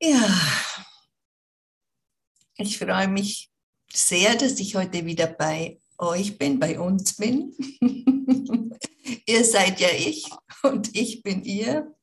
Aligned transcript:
Ja, 0.00 0.28
ich 2.56 2.78
freue 2.78 3.08
mich 3.08 3.50
sehr, 3.92 4.36
dass 4.36 4.60
ich 4.60 4.76
heute 4.76 5.04
wieder 5.04 5.26
bei 5.26 5.80
euch 5.98 6.38
bin, 6.38 6.60
bei 6.60 6.78
uns 6.78 7.16
bin. 7.16 7.52
ihr 9.26 9.44
seid 9.44 9.80
ja 9.80 9.88
ich 9.90 10.30
und 10.62 10.96
ich 10.96 11.22
bin 11.22 11.42
ihr. 11.42 11.96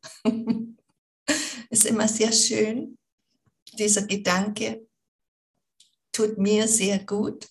ist 1.69 1.85
immer 1.85 2.09
sehr 2.09 2.33
schön. 2.33 2.97
Dieser 3.79 4.05
Gedanke 4.05 4.85
tut 6.11 6.37
mir 6.37 6.67
sehr 6.67 6.99
gut. 6.99 7.47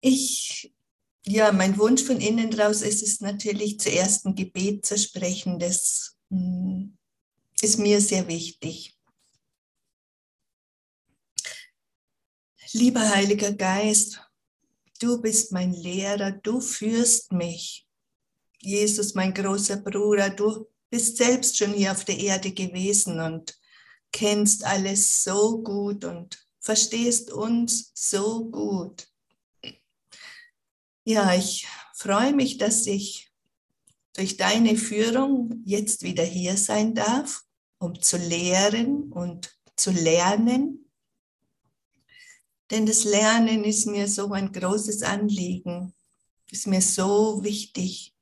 Ich, 0.00 0.72
ja, 1.26 1.50
mein 1.50 1.76
Wunsch 1.78 2.04
von 2.04 2.20
innen 2.20 2.52
raus 2.54 2.82
ist 2.82 3.02
es 3.02 3.20
natürlich 3.20 3.80
zuerst 3.80 4.24
ein 4.24 4.36
Gebet 4.36 4.86
zu 4.86 4.96
sprechen. 4.96 5.58
Das 5.58 6.16
hm, 6.30 6.97
ist 7.62 7.78
mir 7.78 8.00
sehr 8.00 8.26
wichtig. 8.28 8.94
Lieber 12.72 13.00
Heiliger 13.00 13.52
Geist, 13.52 14.20
du 15.00 15.20
bist 15.20 15.52
mein 15.52 15.72
Lehrer, 15.72 16.32
du 16.32 16.60
führst 16.60 17.32
mich. 17.32 17.86
Jesus, 18.60 19.14
mein 19.14 19.32
großer 19.32 19.78
Bruder, 19.78 20.30
du 20.30 20.66
bist 20.90 21.16
selbst 21.16 21.56
schon 21.56 21.72
hier 21.72 21.92
auf 21.92 22.04
der 22.04 22.18
Erde 22.18 22.52
gewesen 22.52 23.20
und 23.20 23.58
kennst 24.12 24.64
alles 24.64 25.22
so 25.22 25.62
gut 25.62 26.04
und 26.04 26.46
verstehst 26.60 27.30
uns 27.32 27.90
so 27.94 28.44
gut. 28.44 29.08
Ja, 31.04 31.34
ich 31.34 31.66
freue 31.94 32.34
mich, 32.34 32.58
dass 32.58 32.86
ich 32.86 33.32
durch 34.12 34.36
deine 34.36 34.76
Führung 34.76 35.62
jetzt 35.64 36.02
wieder 36.02 36.24
hier 36.24 36.56
sein 36.56 36.94
darf 36.94 37.47
um 37.78 38.00
zu 38.00 38.16
lehren 38.16 39.12
und 39.12 39.56
zu 39.76 39.90
lernen. 39.90 40.90
Denn 42.70 42.84
das 42.84 43.04
Lernen 43.04 43.64
ist 43.64 43.86
mir 43.86 44.08
so 44.08 44.32
ein 44.32 44.52
großes 44.52 45.02
Anliegen, 45.02 45.94
ist 46.50 46.66
mir 46.66 46.82
so 46.82 47.42
wichtig. 47.42 48.14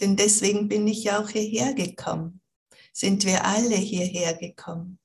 Denn 0.00 0.16
deswegen 0.16 0.68
bin 0.68 0.86
ich 0.86 1.04
ja 1.04 1.20
auch 1.20 1.30
hierher 1.30 1.72
gekommen, 1.72 2.42
sind 2.92 3.24
wir 3.24 3.44
alle 3.44 3.76
hierher 3.76 4.34
gekommen. 4.34 4.98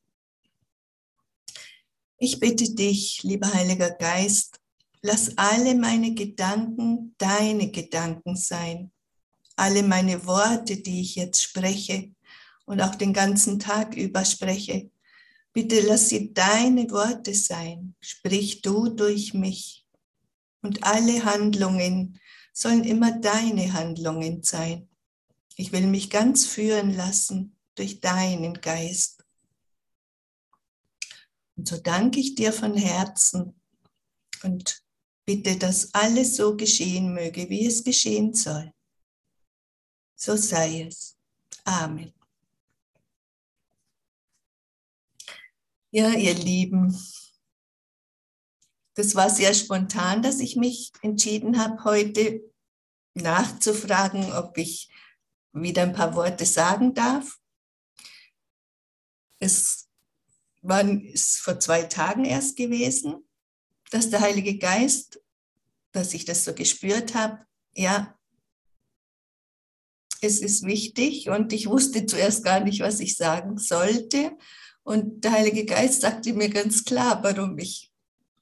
Ich 2.17 2.39
bitte 2.39 2.73
dich, 2.75 3.23
lieber 3.23 3.51
Heiliger 3.53 3.91
Geist, 3.91 4.59
lass 5.01 5.37
alle 5.37 5.73
meine 5.75 6.13
Gedanken 6.13 7.15
deine 7.17 7.71
Gedanken 7.71 8.35
sein. 8.35 8.91
Alle 9.55 9.83
meine 9.83 10.25
Worte, 10.25 10.77
die 10.77 11.01
ich 11.01 11.15
jetzt 11.15 11.41
spreche, 11.41 12.11
und 12.71 12.79
auch 12.79 12.95
den 12.95 13.11
ganzen 13.11 13.59
Tag 13.59 13.97
über 13.97 14.23
spreche. 14.23 14.89
Bitte 15.51 15.81
lass 15.81 16.07
sie 16.07 16.33
deine 16.33 16.89
Worte 16.89 17.35
sein. 17.35 17.95
Sprich 17.99 18.61
du 18.61 18.87
durch 18.87 19.33
mich. 19.33 19.85
Und 20.61 20.81
alle 20.85 21.25
Handlungen 21.25 22.17
sollen 22.53 22.85
immer 22.85 23.11
deine 23.11 23.73
Handlungen 23.73 24.41
sein. 24.43 24.87
Ich 25.57 25.73
will 25.73 25.85
mich 25.85 26.09
ganz 26.09 26.45
führen 26.45 26.95
lassen 26.95 27.57
durch 27.75 27.99
deinen 27.99 28.53
Geist. 28.61 29.25
Und 31.57 31.67
so 31.67 31.75
danke 31.75 32.21
ich 32.21 32.35
dir 32.35 32.53
von 32.53 32.77
Herzen 32.77 33.59
und 34.43 34.81
bitte, 35.25 35.57
dass 35.57 35.93
alles 35.93 36.37
so 36.37 36.55
geschehen 36.55 37.13
möge, 37.13 37.49
wie 37.49 37.65
es 37.65 37.83
geschehen 37.83 38.33
soll. 38.33 38.71
So 40.15 40.37
sei 40.37 40.83
es. 40.87 41.17
Amen. 41.65 42.13
Ja, 45.93 46.11
ihr 46.11 46.33
Lieben, 46.33 46.97
das 48.93 49.13
war 49.13 49.29
sehr 49.29 49.53
spontan, 49.53 50.21
dass 50.21 50.39
ich 50.39 50.55
mich 50.55 50.93
entschieden 51.01 51.59
habe, 51.59 51.83
heute 51.83 52.49
nachzufragen, 53.13 54.31
ob 54.31 54.57
ich 54.57 54.89
wieder 55.51 55.81
ein 55.81 55.91
paar 55.91 56.15
Worte 56.15 56.45
sagen 56.45 56.93
darf. 56.93 57.41
Es 59.39 59.89
war 60.61 60.81
ist 60.87 61.39
vor 61.39 61.59
zwei 61.59 61.83
Tagen 61.83 62.23
erst 62.23 62.55
gewesen, 62.55 63.27
dass 63.89 64.09
der 64.09 64.21
Heilige 64.21 64.57
Geist, 64.57 65.21
dass 65.91 66.13
ich 66.13 66.23
das 66.23 66.45
so 66.45 66.53
gespürt 66.53 67.15
habe, 67.15 67.45
ja, 67.73 68.17
es 70.21 70.39
ist 70.39 70.63
wichtig 70.63 71.27
und 71.27 71.51
ich 71.51 71.67
wusste 71.67 72.05
zuerst 72.05 72.45
gar 72.45 72.61
nicht, 72.61 72.79
was 72.79 73.01
ich 73.01 73.17
sagen 73.17 73.57
sollte. 73.57 74.37
Und 74.83 75.23
der 75.23 75.31
Heilige 75.33 75.65
Geist 75.65 76.01
sagte 76.01 76.33
mir 76.33 76.49
ganz 76.49 76.83
klar, 76.83 77.21
warum 77.23 77.57
ich 77.57 77.91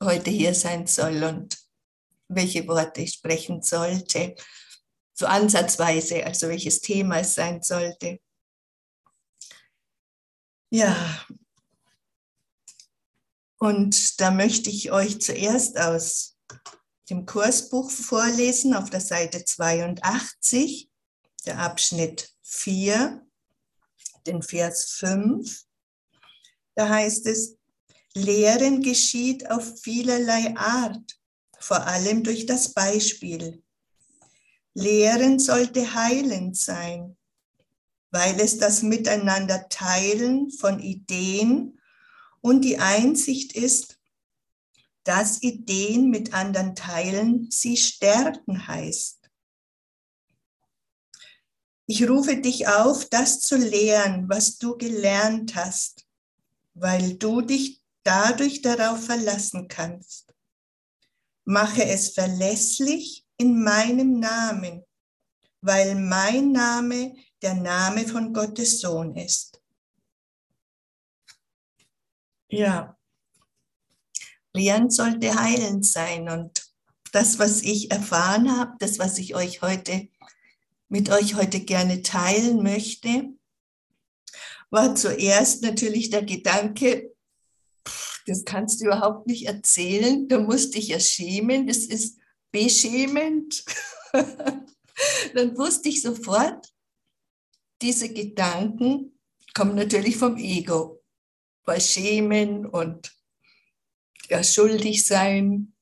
heute 0.02 0.30
hier 0.30 0.56
sein 0.56 0.88
soll 0.88 1.24
und 1.24 1.58
welche 2.28 2.68
Worte 2.68 3.02
ich 3.02 3.14
sprechen 3.14 3.62
sollte. 3.62 4.36
So 5.14 5.26
ansatzweise, 5.26 6.26
also 6.26 6.48
welches 6.48 6.80
Thema 6.80 7.20
es 7.20 7.36
sein 7.36 7.62
sollte. 7.62 8.20
Ja, 10.72 11.26
und 13.60 14.22
da 14.22 14.32
möchte 14.32 14.70
ich 14.70 14.92
euch 14.92 15.20
zuerst 15.20 15.78
aus 15.78 16.38
dem 17.10 17.26
Kursbuch 17.26 17.92
vorlesen 17.92 18.74
auf 18.74 18.90
der 18.90 19.02
Seite 19.02 19.44
82, 19.44 20.90
der 21.46 21.60
Abschnitt 21.60 22.34
4, 22.44 23.26
den 24.28 24.42
Vers 24.42 24.92
5. 24.92 25.66
Da 26.80 26.88
heißt 26.88 27.26
es, 27.26 27.58
Lehren 28.14 28.82
geschieht 28.82 29.52
auf 29.52 29.82
vielerlei 29.82 30.56
Art, 30.56 31.20
vor 31.60 31.86
allem 31.86 32.24
durch 32.24 32.46
das 32.46 32.74
Beispiel. 32.74 33.62
Lehren 34.74 35.40
sollte 35.40 35.94
heilend 35.94 36.56
sein, 36.56 37.18
weil 38.12 38.40
es 38.40 38.60
das 38.60 38.82
Miteinander 38.82 39.68
teilen 39.68 40.52
von 40.52 40.80
Ideen 40.80 41.82
und 42.40 42.62
die 42.62 42.78
Einsicht 42.78 43.58
ist, 43.58 44.00
dass 45.04 45.44
Ideen 45.44 46.10
mit 46.10 46.34
anderen 46.34 46.76
teilen 46.76 47.52
sie 47.52 47.76
stärken 47.76 48.70
heißt. 48.70 49.30
Ich 51.88 52.08
rufe 52.08 52.38
dich 52.38 52.70
auf, 52.70 53.04
das 53.10 53.42
zu 53.42 53.58
lehren, 53.58 54.30
was 54.30 54.58
du 54.58 54.78
gelernt 54.78 55.56
hast 55.56 56.06
weil 56.80 57.16
du 57.16 57.42
dich 57.42 57.82
dadurch 58.04 58.62
darauf 58.62 59.06
verlassen 59.06 59.68
kannst. 59.68 60.34
Mache 61.46 61.84
es 61.86 62.10
verlässlich 62.10 63.26
in 63.38 63.64
meinem 63.64 64.20
Namen, 64.20 64.84
weil 65.62 65.96
mein 65.96 66.52
Name 66.52 67.16
der 67.42 67.56
Name 67.56 68.08
von 68.08 68.34
Gottes 68.34 68.82
Sohn 68.82 69.16
ist. 69.16 69.62
Ja, 72.50 72.98
Lehren 74.54 74.90
sollte 74.90 75.40
heilend 75.40 75.86
sein 75.86 76.30
und 76.30 76.70
das, 77.12 77.40
was 77.40 77.62
ich 77.62 77.92
erfahren 77.92 78.58
habe, 78.58 78.74
das, 78.80 79.00
was 79.00 79.18
ich 79.18 79.36
euch 79.36 79.62
heute 79.62 80.10
mit 80.90 81.10
euch 81.12 81.36
heute 81.36 81.60
gerne 81.60 82.02
teilen 82.02 82.64
möchte, 82.64 83.30
war 84.70 84.96
zuerst 84.96 85.64
natürlich 85.64 86.10
der 86.10 86.24
Gedanke, 86.24 87.16
das 88.26 88.46
kannst 88.46 88.82
du 88.82 88.86
überhaupt 88.86 89.28
nicht 89.28 89.48
erzählen, 89.48 90.28
du 90.28 90.40
musst 90.40 90.76
dich 90.76 90.90
ja 90.90 91.00
schämen, 91.00 91.68
das 91.68 91.78
ist 91.78 92.20
beschämend. 92.52 93.64
Dann 95.34 95.58
wusste 95.58 95.90
ich 95.90 96.02
sofort, 96.02 96.68
diese 97.82 98.14
Gedanken 98.14 99.18
kommen 99.54 99.76
natürlich 99.76 100.18
vom 100.18 100.38
Ego, 100.38 101.02
bei 101.66 101.80
Schämen 101.80 102.66
und 102.66 103.12
ja, 104.30 104.44
schuldig 104.44 105.06
sein, 105.06 105.74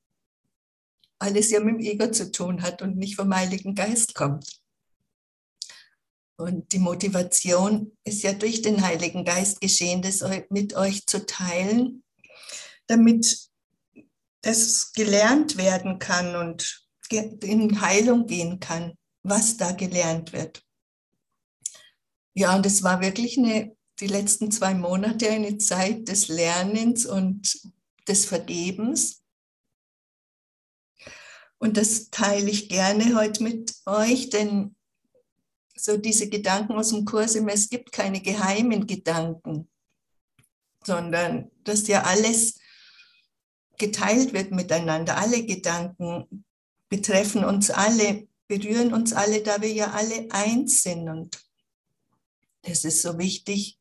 alles 1.19 1.49
ja 1.49 1.59
mit 1.59 1.75
dem 1.75 1.79
Ego 1.79 2.11
zu 2.11 2.31
tun 2.31 2.61
hat 2.61 2.81
und 2.81 2.97
nicht 2.97 3.15
vom 3.15 3.33
Heiligen 3.35 3.75
Geist 3.75 4.13
kommt. 4.13 4.61
Und 6.37 6.71
die 6.71 6.79
Motivation 6.79 7.97
ist 8.03 8.21
ja 8.21 8.31
durch 8.33 8.61
den 8.61 8.83
Heiligen 8.83 9.25
Geist 9.25 9.59
geschehen, 9.59 10.03
das 10.03 10.23
mit 10.49 10.75
euch 10.75 11.07
zu 11.07 11.25
teilen, 11.25 12.03
damit 12.85 13.49
das 14.41 14.93
gelernt 14.93 15.57
werden 15.57 15.97
kann 15.97 16.35
und 16.35 16.87
in 17.09 17.81
Heilung 17.81 18.27
gehen 18.27 18.59
kann, 18.59 18.93
was 19.23 19.57
da 19.57 19.71
gelernt 19.71 20.31
wird. 20.31 20.63
Ja, 22.35 22.55
und 22.55 22.65
es 22.67 22.83
war 22.83 23.01
wirklich 23.01 23.37
eine, 23.39 23.75
die 23.99 24.07
letzten 24.07 24.51
zwei 24.51 24.75
Monate 24.75 25.29
eine 25.29 25.57
Zeit 25.57 26.07
des 26.07 26.27
Lernens 26.27 27.07
und 27.07 27.59
des 28.07 28.25
Vergebens. 28.25 29.23
Und 31.57 31.77
das 31.77 32.11
teile 32.11 32.51
ich 32.51 32.69
gerne 32.69 33.15
heute 33.15 33.41
mit 33.41 33.73
euch, 33.87 34.29
denn 34.29 34.76
so 35.79 35.97
diese 35.97 36.29
Gedanken 36.29 36.73
aus 36.73 36.89
dem 36.89 37.05
Kurs 37.05 37.35
immer, 37.35 37.53
es 37.53 37.69
gibt 37.69 37.91
keine 37.91 38.21
geheimen 38.21 38.85
Gedanken. 38.87 39.69
sondern 40.83 41.51
dass 41.65 41.87
ja 41.87 42.03
alles 42.03 42.59
geteilt 43.77 44.33
wird 44.33 44.51
miteinander. 44.51 45.17
Alle 45.17 45.45
Gedanken 45.45 46.45
betreffen 46.87 47.43
uns 47.43 47.69
alle, 47.69 48.27
berühren 48.47 48.93
uns 48.93 49.11
alle, 49.11 49.43
da 49.43 49.61
wir 49.61 49.71
ja 49.71 49.91
alle 49.91 50.27
eins 50.31 50.83
sind. 50.83 51.09
Und 51.09 51.45
das 52.61 52.85
ist 52.85 53.01
so 53.01 53.17
wichtig. 53.17 53.77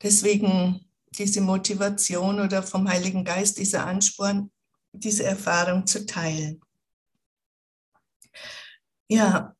Deswegen 0.00 0.86
diese 1.10 1.40
Motivation 1.40 2.40
oder 2.40 2.62
vom 2.62 2.88
Heiligen 2.88 3.24
Geist, 3.24 3.58
dieser 3.58 3.86
Ansporn, 3.86 4.52
diese 4.92 5.24
Erfahrung 5.24 5.86
zu 5.86 6.06
teilen. 6.06 6.60
Ja, 9.08 9.55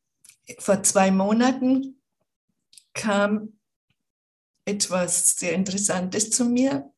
vor 0.59 0.83
zwei 0.83 1.11
Monaten 1.11 2.01
kam 2.93 3.59
etwas 4.65 5.37
sehr 5.37 5.53
Interessantes 5.53 6.31
zu 6.31 6.45
mir. 6.45 6.93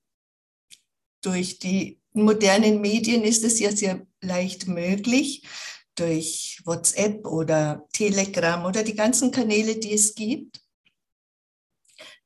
Durch 1.23 1.59
die 1.59 2.01
modernen 2.13 2.81
Medien 2.81 3.23
ist 3.23 3.45
es 3.45 3.61
ja 3.61 3.71
sehr 3.71 4.07
leicht 4.21 4.69
möglich, 4.69 5.47
durch 5.95 6.61
WhatsApp 6.65 7.27
oder 7.27 7.87
Telegram 7.93 8.65
oder 8.65 8.83
die 8.83 8.95
ganzen 8.95 9.31
Kanäle, 9.31 9.77
die 9.77 9.93
es 9.93 10.15
gibt, 10.15 10.63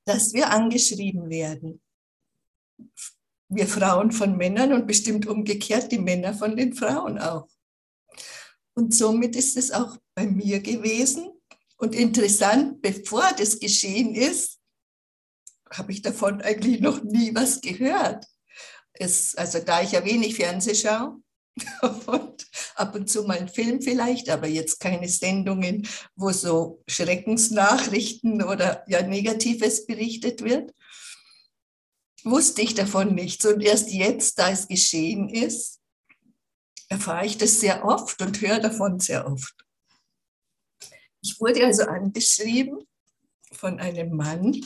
dass 0.05 0.35
wir 0.35 0.51
angeschrieben 0.51 1.31
werden. 1.31 1.81
Wir 3.49 3.67
Frauen 3.67 4.13
von 4.13 4.37
Männern 4.37 4.73
und 4.73 4.87
bestimmt 4.87 5.27
umgekehrt 5.27 5.93
die 5.93 5.99
Männer 5.99 6.35
von 6.35 6.57
den 6.57 6.75
Frauen 6.75 7.19
auch. 7.19 7.49
Und 8.75 8.95
somit 8.95 9.37
ist 9.37 9.57
es 9.57 9.71
auch 9.71 9.99
bei 10.15 10.27
mir 10.27 10.61
gewesen. 10.61 11.31
Und 11.77 11.95
interessant, 11.95 12.81
bevor 12.81 13.33
das 13.37 13.59
geschehen 13.59 14.15
ist, 14.15 14.61
habe 15.71 15.93
ich 15.93 16.03
davon 16.03 16.41
eigentlich 16.41 16.81
noch 16.81 17.03
nie 17.03 17.35
was 17.35 17.61
gehört. 17.61 18.27
Es, 18.93 19.35
also 19.35 19.59
da 19.59 19.83
ich 19.83 19.93
ja 19.93 20.05
wenig 20.05 20.37
Fernseh 20.37 20.75
schaue 20.75 21.21
und 22.07 22.47
ab 22.77 22.95
und 22.95 23.11
zu 23.11 23.25
mal 23.25 23.39
einen 23.39 23.49
Film 23.49 23.83
vielleicht, 23.83 24.31
aber 24.31 24.47
jetzt 24.47 24.81
keine 24.81 25.09
Sendungen, 25.09 25.87
wo 26.15 26.31
so 26.31 26.83
Schreckensnachrichten 26.87 28.43
oder 28.43 28.85
ja 28.89 29.03
Negatives 29.03 29.87
berichtet 29.87 30.43
wird, 30.43 30.73
wusste 32.25 32.63
ich 32.63 32.75
davon 32.75 33.15
nichts. 33.15 33.45
Und 33.45 33.61
erst 33.61 33.91
jetzt, 33.91 34.39
da 34.39 34.51
es 34.51 34.69
geschehen 34.69 35.29
ist, 35.29 35.82
erfahre 36.93 37.27
ich 37.27 37.39
das 37.39 37.59
sehr 37.59 37.85
oft 37.85 38.21
und 38.23 38.41
höre 38.41 38.61
davon 38.61 39.01
sehr 39.01 39.27
oft. 39.27 39.55
Ich 41.23 41.41
wurde 41.41 41.65
also 41.65 41.85
angeschrieben 41.85 42.87
von 43.53 43.81
einem 43.81 44.15
Mann 44.15 44.61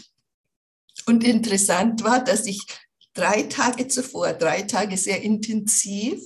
und 1.06 1.22
interessant 1.22 2.02
war, 2.02 2.22
dass 2.24 2.46
ich 2.46 2.66
drei 3.14 3.44
Tage 3.44 3.86
zuvor, 3.88 4.32
drei 4.32 4.62
Tage 4.62 4.96
sehr 4.96 5.22
intensiv, 5.22 6.20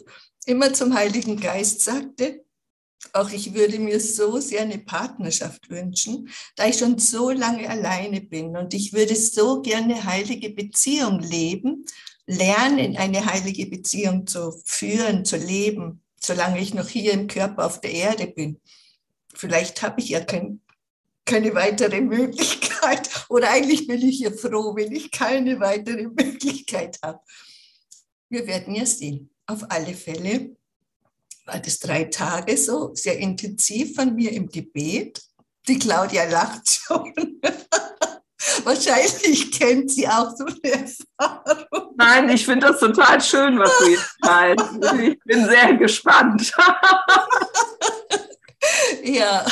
immer 0.47 0.73
zum 0.73 0.95
Heiligen 0.95 1.39
Geist 1.39 1.83
sagte, 1.83 2.45
auch 3.13 3.31
ich 3.31 3.55
würde 3.55 3.79
mir 3.79 4.01
so 4.01 4.39
sehr 4.39 4.63
eine 4.63 4.79
Partnerschaft 4.79 5.69
wünschen, 5.71 6.31
da 6.57 6.67
ich 6.67 6.79
schon 6.79 6.99
so 6.99 7.31
lange 7.31 7.69
alleine 7.69 8.21
bin 8.21 8.57
und 8.57 8.73
ich 8.73 8.93
würde 8.93 9.17
so 9.17 9.63
gerne 9.63 10.05
heilige 10.05 10.51
Beziehung 10.51 11.21
leben, 11.21 11.85
lernen, 12.31 12.97
eine 12.97 13.27
heilige 13.27 13.67
Beziehung 13.67 14.27
zu 14.27 14.53
führen, 14.65 15.25
zu 15.25 15.37
leben, 15.37 16.03
solange 16.21 16.61
ich 16.61 16.75
noch 16.75 16.89
hier 16.89 17.13
im 17.13 17.27
Körper 17.27 17.67
auf 17.67 17.81
der 17.81 17.93
Erde 17.93 18.29
bin. 18.29 18.61
Vielleicht 19.35 19.83
habe 19.83 20.01
ich 20.01 20.11
ja 20.11 20.21
kein, 20.21 20.61
keine 21.25 21.55
weitere 21.55 22.01
Möglichkeit 22.01 23.11
oder 23.29 23.51
eigentlich 23.51 23.87
bin 23.87 24.03
ich 24.03 24.21
ja 24.21 24.31
froh, 24.31 24.77
wenn 24.77 24.93
ich 24.93 25.11
keine 25.11 25.59
weitere 25.59 26.05
Möglichkeit 26.05 26.99
habe. 27.03 27.21
Wir 28.29 28.47
werden 28.47 28.75
ja 28.75 28.87
sehen. 28.87 29.31
Auf 29.47 29.65
alle 29.69 29.95
Fälle 29.95 30.57
war 31.47 31.59
das 31.59 31.81
drei 31.81 32.05
Tage 32.05 32.57
so, 32.57 32.95
sehr 32.95 33.19
intensiv 33.19 33.97
von 33.97 34.15
mir 34.15 34.31
im 34.31 34.49
Gebet. 34.49 35.21
Die 35.67 35.79
Claudia 35.79 36.25
lacht 36.25 36.71
schon. 36.71 37.13
Wahrscheinlich 38.65 39.53
kennt 39.53 39.91
sie 39.91 40.09
auch 40.09 40.35
so 40.35 40.47
eine 40.47 40.61
Erfahrung. 40.63 41.95
Nein, 41.97 42.31
ich 42.31 42.45
finde 42.45 42.69
das 42.69 42.81
total 42.81 43.21
schön, 43.21 43.59
was 43.59 43.71
du 43.79 43.91
jetzt 43.91 44.17
teilst. 44.23 44.65
Ich 45.03 45.19
bin 45.25 45.47
sehr 45.47 45.75
gespannt. 45.75 46.51
ja, 49.05 49.45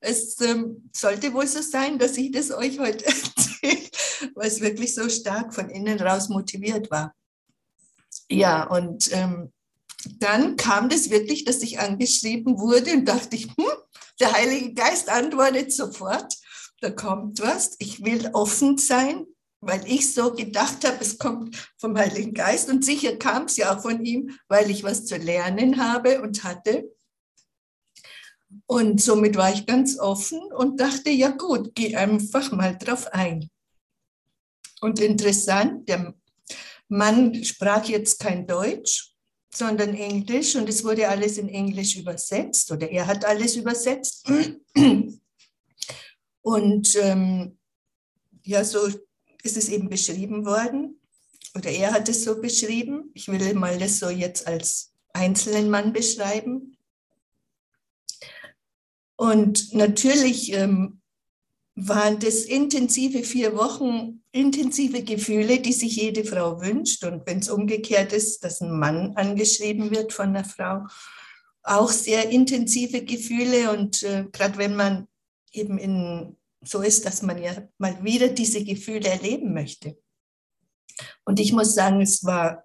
es 0.00 0.40
ähm, 0.40 0.88
sollte 0.92 1.32
wohl 1.32 1.46
so 1.46 1.62
sein, 1.62 1.98
dass 1.98 2.16
ich 2.16 2.30
das 2.30 2.52
euch 2.52 2.78
heute 2.78 3.06
erzähle, 3.06 3.90
weil 4.34 4.48
es 4.48 4.60
wirklich 4.60 4.94
so 4.94 5.08
stark 5.08 5.52
von 5.52 5.68
innen 5.68 6.00
raus 6.00 6.28
motiviert 6.28 6.90
war. 6.90 7.14
Ja, 8.28 8.68
und 8.68 9.10
ähm, 9.12 9.52
dann 10.18 10.56
kam 10.56 10.88
das 10.88 11.10
wirklich, 11.10 11.44
dass 11.44 11.62
ich 11.62 11.80
angeschrieben 11.80 12.58
wurde 12.58 12.92
und 12.92 13.04
dachte 13.04 13.34
ich, 13.34 13.46
hm, 13.46 13.66
der 14.20 14.32
Heilige 14.32 14.74
Geist 14.74 15.08
antwortet 15.08 15.72
sofort 15.72 16.32
da 16.82 16.90
kommt 16.90 17.40
was. 17.40 17.76
Ich 17.78 18.04
will 18.04 18.30
offen 18.32 18.76
sein, 18.76 19.26
weil 19.60 19.86
ich 19.86 20.12
so 20.12 20.34
gedacht 20.34 20.84
habe, 20.86 20.98
es 21.00 21.16
kommt 21.16 21.56
vom 21.78 21.96
Heiligen 21.96 22.34
Geist. 22.34 22.68
Und 22.68 22.84
sicher 22.84 23.16
kam 23.16 23.44
es 23.44 23.56
ja 23.56 23.74
auch 23.74 23.82
von 23.82 24.04
ihm, 24.04 24.36
weil 24.48 24.70
ich 24.70 24.82
was 24.82 25.06
zu 25.06 25.16
lernen 25.16 25.82
habe 25.82 26.20
und 26.20 26.42
hatte. 26.42 26.92
Und 28.66 29.00
somit 29.00 29.36
war 29.36 29.52
ich 29.52 29.64
ganz 29.64 29.98
offen 29.98 30.40
und 30.40 30.80
dachte, 30.80 31.10
ja 31.10 31.30
gut, 31.30 31.74
geh 31.74 31.94
einfach 31.94 32.50
mal 32.50 32.76
drauf 32.76 33.06
ein. 33.12 33.48
Und 34.80 35.00
interessant, 35.00 35.88
der 35.88 36.14
Mann 36.88 37.44
sprach 37.44 37.84
jetzt 37.84 38.18
kein 38.18 38.46
Deutsch, 38.46 39.14
sondern 39.54 39.94
Englisch 39.94 40.56
und 40.56 40.68
es 40.68 40.82
wurde 40.82 41.08
alles 41.08 41.38
in 41.38 41.48
Englisch 41.48 41.96
übersetzt 41.96 42.72
oder 42.72 42.90
er 42.90 43.06
hat 43.06 43.24
alles 43.24 43.54
übersetzt. 43.54 44.28
Und 46.52 46.96
ähm, 46.96 47.56
ja, 48.44 48.62
so 48.62 48.86
ist 49.42 49.56
es 49.56 49.70
eben 49.70 49.88
beschrieben 49.88 50.44
worden. 50.44 51.00
Oder 51.54 51.70
er 51.70 51.92
hat 51.92 52.10
es 52.10 52.24
so 52.24 52.40
beschrieben. 52.40 53.10
Ich 53.14 53.28
will 53.28 53.54
mal 53.54 53.78
das 53.78 53.98
so 53.98 54.10
jetzt 54.10 54.46
als 54.46 54.92
einzelnen 55.14 55.70
Mann 55.70 55.94
beschreiben. 55.94 56.76
Und 59.16 59.72
natürlich 59.72 60.52
ähm, 60.52 61.00
waren 61.74 62.18
das 62.18 62.44
intensive 62.44 63.22
vier 63.22 63.56
Wochen, 63.56 64.22
intensive 64.32 65.02
Gefühle, 65.02 65.60
die 65.60 65.72
sich 65.72 65.96
jede 65.96 66.24
Frau 66.24 66.60
wünscht. 66.60 67.02
Und 67.04 67.26
wenn 67.26 67.38
es 67.38 67.48
umgekehrt 67.48 68.12
ist, 68.12 68.44
dass 68.44 68.60
ein 68.60 68.78
Mann 68.78 69.16
angeschrieben 69.16 69.90
wird 69.90 70.12
von 70.12 70.28
einer 70.28 70.44
Frau, 70.44 70.86
auch 71.62 71.90
sehr 71.90 72.28
intensive 72.28 73.04
Gefühle. 73.04 73.72
Und 73.72 74.02
äh, 74.02 74.26
gerade 74.30 74.58
wenn 74.58 74.76
man 74.76 75.08
eben 75.52 75.78
in, 75.78 76.36
so 76.64 76.82
ist, 76.82 77.04
dass 77.04 77.22
man 77.22 77.42
ja 77.42 77.68
mal 77.78 78.02
wieder 78.04 78.28
diese 78.28 78.64
Gefühle 78.64 79.08
erleben 79.08 79.52
möchte. 79.52 79.98
Und 81.24 81.40
ich 81.40 81.52
muss 81.52 81.74
sagen, 81.74 82.00
es 82.00 82.24
war, 82.24 82.64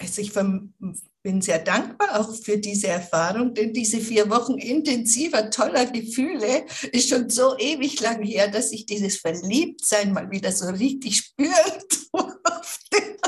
also 0.00 0.20
ich 0.20 0.32
bin 1.22 1.40
sehr 1.40 1.60
dankbar 1.60 2.20
auch 2.20 2.34
für 2.34 2.58
diese 2.58 2.88
Erfahrung, 2.88 3.54
denn 3.54 3.72
diese 3.72 4.00
vier 4.00 4.28
Wochen 4.28 4.58
intensiver, 4.58 5.50
toller 5.50 5.86
Gefühle 5.86 6.66
ist 6.90 7.08
schon 7.08 7.30
so 7.30 7.56
ewig 7.58 8.00
lang 8.00 8.22
her, 8.22 8.48
dass 8.48 8.72
ich 8.72 8.86
dieses 8.86 9.18
Verliebtsein 9.18 10.12
mal 10.12 10.30
wieder 10.30 10.52
so 10.52 10.66
richtig 10.66 11.18
spüren 11.18 11.52
durfte. 12.12 13.18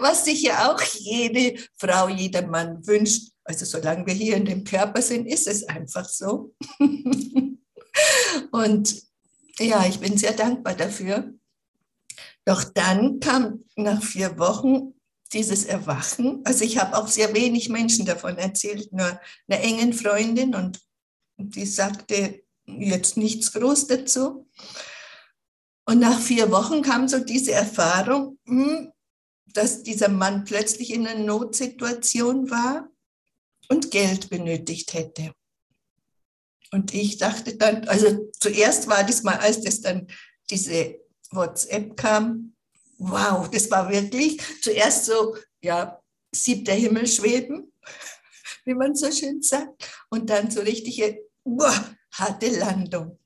Was 0.00 0.24
sich 0.24 0.42
ja 0.42 0.72
auch 0.72 0.80
jede 0.80 1.60
Frau, 1.76 2.08
jeder 2.08 2.46
Mann 2.46 2.86
wünscht. 2.86 3.32
Also 3.44 3.64
solange 3.66 4.06
wir 4.06 4.14
hier 4.14 4.36
in 4.36 4.44
dem 4.44 4.64
Körper 4.64 5.02
sind, 5.02 5.26
ist 5.26 5.48
es 5.48 5.64
einfach 5.64 6.08
so. 6.08 6.54
Und 8.50 9.02
ja, 9.58 9.86
ich 9.86 10.00
bin 10.00 10.16
sehr 10.16 10.32
dankbar 10.32 10.74
dafür. 10.74 11.32
Doch 12.44 12.64
dann 12.64 13.20
kam 13.20 13.64
nach 13.76 14.02
vier 14.02 14.38
Wochen 14.38 14.94
dieses 15.32 15.64
Erwachen. 15.64 16.40
Also 16.44 16.64
ich 16.64 16.78
habe 16.78 16.96
auch 16.96 17.06
sehr 17.06 17.34
wenig 17.34 17.68
Menschen 17.68 18.06
davon 18.06 18.38
erzählt, 18.38 18.92
nur 18.92 19.20
einer 19.48 19.60
engen 19.60 19.92
Freundin 19.92 20.54
und 20.54 20.80
die 21.36 21.66
sagte 21.66 22.42
jetzt 22.66 23.16
nichts 23.16 23.52
groß 23.52 23.86
dazu. 23.86 24.48
Und 25.86 25.98
nach 26.00 26.20
vier 26.20 26.50
Wochen 26.50 26.82
kam 26.82 27.08
so 27.08 27.18
diese 27.18 27.52
Erfahrung, 27.52 28.38
hm, 28.46 28.92
dass 29.46 29.82
dieser 29.82 30.08
Mann 30.08 30.44
plötzlich 30.44 30.92
in 30.92 31.06
einer 31.06 31.22
Notsituation 31.24 32.50
war 32.50 32.88
und 33.68 33.90
Geld 33.90 34.30
benötigt 34.30 34.94
hätte. 34.94 35.32
Und 36.72 36.94
ich 36.94 37.18
dachte 37.18 37.56
dann, 37.56 37.88
also 37.88 38.30
zuerst 38.38 38.86
war 38.86 39.02
das 39.04 39.22
mal, 39.22 39.36
als 39.38 39.60
das 39.62 39.80
dann 39.80 40.06
diese 40.50 41.00
WhatsApp 41.30 41.96
kam, 41.96 42.54
wow, 42.98 43.48
das 43.50 43.70
war 43.70 43.90
wirklich 43.90 44.40
zuerst 44.62 45.06
so, 45.06 45.36
ja, 45.62 46.00
siebter 46.32 46.74
Himmel 46.74 47.06
schweben, 47.06 47.72
wie 48.64 48.74
man 48.74 48.94
so 48.94 49.10
schön 49.10 49.42
sagt, 49.42 49.90
und 50.10 50.30
dann 50.30 50.50
so 50.50 50.60
richtige, 50.60 51.20
boah, 51.44 51.96
harte 52.12 52.48
Landung. 52.58 53.18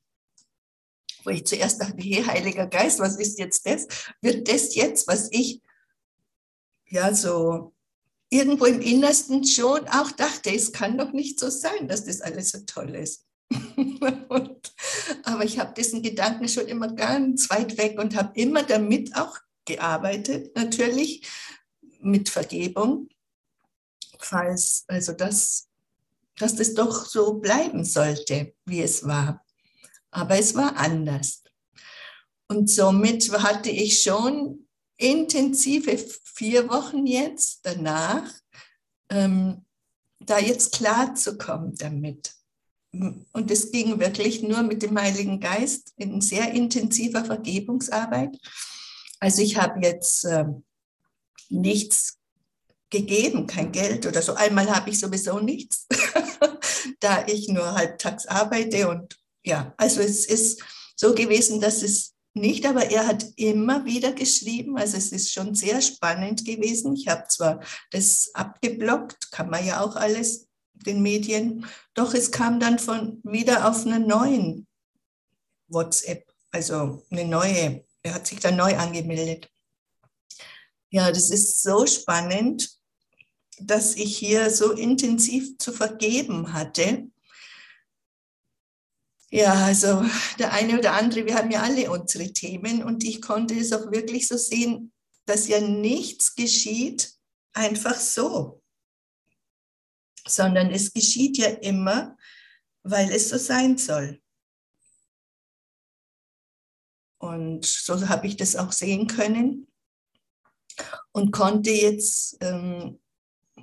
wo 1.24 1.30
ich 1.30 1.46
zuerst 1.46 1.80
dachte, 1.80 1.96
hey, 1.98 2.22
Heiliger 2.22 2.66
Geist, 2.66 2.98
was 2.98 3.16
ist 3.16 3.38
jetzt 3.38 3.66
das? 3.66 3.86
Wird 4.20 4.48
das 4.48 4.74
jetzt, 4.74 5.06
was 5.08 5.28
ich 5.32 5.62
ja 6.86 7.14
so 7.14 7.74
irgendwo 8.30 8.66
im 8.66 8.80
Innersten 8.80 9.44
schon 9.46 9.86
auch 9.88 10.10
dachte, 10.12 10.54
es 10.54 10.72
kann 10.72 10.98
doch 10.98 11.12
nicht 11.12 11.40
so 11.40 11.50
sein, 11.50 11.88
dass 11.88 12.04
das 12.04 12.20
alles 12.20 12.50
so 12.50 12.60
toll 12.66 12.94
ist. 12.94 13.26
und, 14.28 14.74
aber 15.24 15.44
ich 15.44 15.58
habe 15.58 15.74
diesen 15.74 16.02
Gedanken 16.02 16.48
schon 16.48 16.66
immer 16.66 16.92
ganz 16.92 17.50
weit 17.50 17.76
weg 17.78 17.98
und 17.98 18.16
habe 18.16 18.38
immer 18.38 18.62
damit 18.62 19.14
auch 19.16 19.38
gearbeitet, 19.64 20.54
natürlich 20.56 21.26
mit 22.00 22.28
Vergebung, 22.28 23.08
falls 24.18 24.84
also 24.88 25.12
das, 25.12 25.68
dass 26.36 26.56
das 26.56 26.74
doch 26.74 27.06
so 27.06 27.34
bleiben 27.34 27.84
sollte, 27.84 28.54
wie 28.64 28.82
es 28.82 29.06
war. 29.06 29.44
Aber 30.10 30.38
es 30.38 30.54
war 30.54 30.76
anders. 30.76 31.42
Und 32.48 32.70
somit 32.70 33.30
hatte 33.32 33.70
ich 33.70 34.02
schon 34.02 34.68
intensive 34.96 35.96
vier 35.98 36.68
Wochen 36.68 37.06
jetzt 37.06 37.60
danach, 37.64 38.30
ähm, 39.08 39.64
da 40.20 40.38
jetzt 40.38 40.74
klar 40.74 41.14
zu 41.14 41.36
kommen 41.36 41.74
damit. 41.74 42.32
Und 43.32 43.50
es 43.50 43.72
ging 43.72 43.98
wirklich 43.98 44.42
nur 44.42 44.62
mit 44.62 44.82
dem 44.82 44.98
Heiligen 44.98 45.40
Geist 45.40 45.92
in 45.96 46.20
sehr 46.20 46.52
intensiver 46.52 47.24
Vergebungsarbeit. 47.24 48.36
Also 49.20 49.42
ich 49.42 49.56
habe 49.56 49.80
jetzt 49.82 50.24
äh, 50.24 50.44
nichts 51.48 52.18
gegeben, 52.90 53.46
kein 53.46 53.72
Geld 53.72 54.06
oder 54.06 54.22
so. 54.22 54.34
Einmal 54.34 54.70
habe 54.70 54.90
ich 54.90 55.00
sowieso 55.00 55.40
nichts, 55.40 55.86
da 57.00 57.26
ich 57.26 57.48
nur 57.48 57.74
halbtags 57.74 58.26
arbeite. 58.26 58.88
Und 58.88 59.18
ja, 59.42 59.74
also 59.76 60.00
es 60.00 60.26
ist 60.26 60.62
so 60.94 61.14
gewesen, 61.14 61.60
dass 61.60 61.82
es 61.82 62.14
nicht, 62.34 62.66
aber 62.66 62.90
er 62.90 63.06
hat 63.06 63.26
immer 63.36 63.84
wieder 63.84 64.12
geschrieben. 64.12 64.76
Also 64.76 64.96
es 64.96 65.12
ist 65.12 65.32
schon 65.32 65.54
sehr 65.54 65.80
spannend 65.80 66.44
gewesen. 66.44 66.94
Ich 66.94 67.08
habe 67.08 67.24
zwar 67.28 67.60
das 67.90 68.30
abgeblockt, 68.34 69.30
kann 69.30 69.50
man 69.50 69.64
ja 69.64 69.80
auch 69.80 69.96
alles 69.96 70.48
den 70.74 71.02
Medien, 71.02 71.66
doch 71.94 72.14
es 72.14 72.30
kam 72.30 72.60
dann 72.60 72.78
von 72.78 73.20
wieder 73.24 73.68
auf 73.68 73.86
einen 73.86 74.06
neuen 74.06 74.66
WhatsApp, 75.68 76.26
also 76.50 77.04
eine 77.10 77.24
neue. 77.24 77.84
Er 78.02 78.14
hat 78.14 78.26
sich 78.26 78.40
dann 78.40 78.56
neu 78.56 78.76
angemeldet. 78.76 79.50
Ja, 80.90 81.10
das 81.10 81.30
ist 81.30 81.62
so 81.62 81.86
spannend, 81.86 82.70
dass 83.58 83.96
ich 83.96 84.16
hier 84.18 84.50
so 84.50 84.72
intensiv 84.72 85.58
zu 85.58 85.72
vergeben 85.72 86.52
hatte 86.52 87.08
ja, 89.34 89.52
also 89.52 90.04
der 90.38 90.52
eine 90.52 90.78
oder 90.78 90.92
andere, 90.92 91.26
wir 91.26 91.34
haben 91.34 91.50
ja 91.50 91.62
alle 91.62 91.90
unsere 91.90 92.32
Themen 92.32 92.84
und 92.84 93.02
ich 93.02 93.20
konnte 93.20 93.54
es 93.54 93.72
auch 93.72 93.90
wirklich 93.90 94.28
so 94.28 94.36
sehen, 94.36 94.92
dass 95.26 95.48
ja 95.48 95.60
nichts 95.60 96.36
geschieht 96.36 97.12
einfach 97.52 97.96
so, 97.98 98.62
sondern 100.26 100.70
es 100.70 100.92
geschieht 100.92 101.38
ja 101.38 101.48
immer, 101.48 102.16
weil 102.82 103.10
es 103.10 103.28
so 103.28 103.38
sein 103.38 103.78
soll. 103.78 104.20
Und 107.18 107.64
so 107.64 108.08
habe 108.08 108.26
ich 108.26 108.36
das 108.36 108.56
auch 108.56 108.72
sehen 108.72 109.06
können 109.06 109.66
und 111.12 111.32
konnte 111.32 111.70
jetzt 111.70 112.36
ähm, 112.40 113.00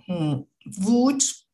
hm, 0.05 0.47
Wut, 0.65 1.45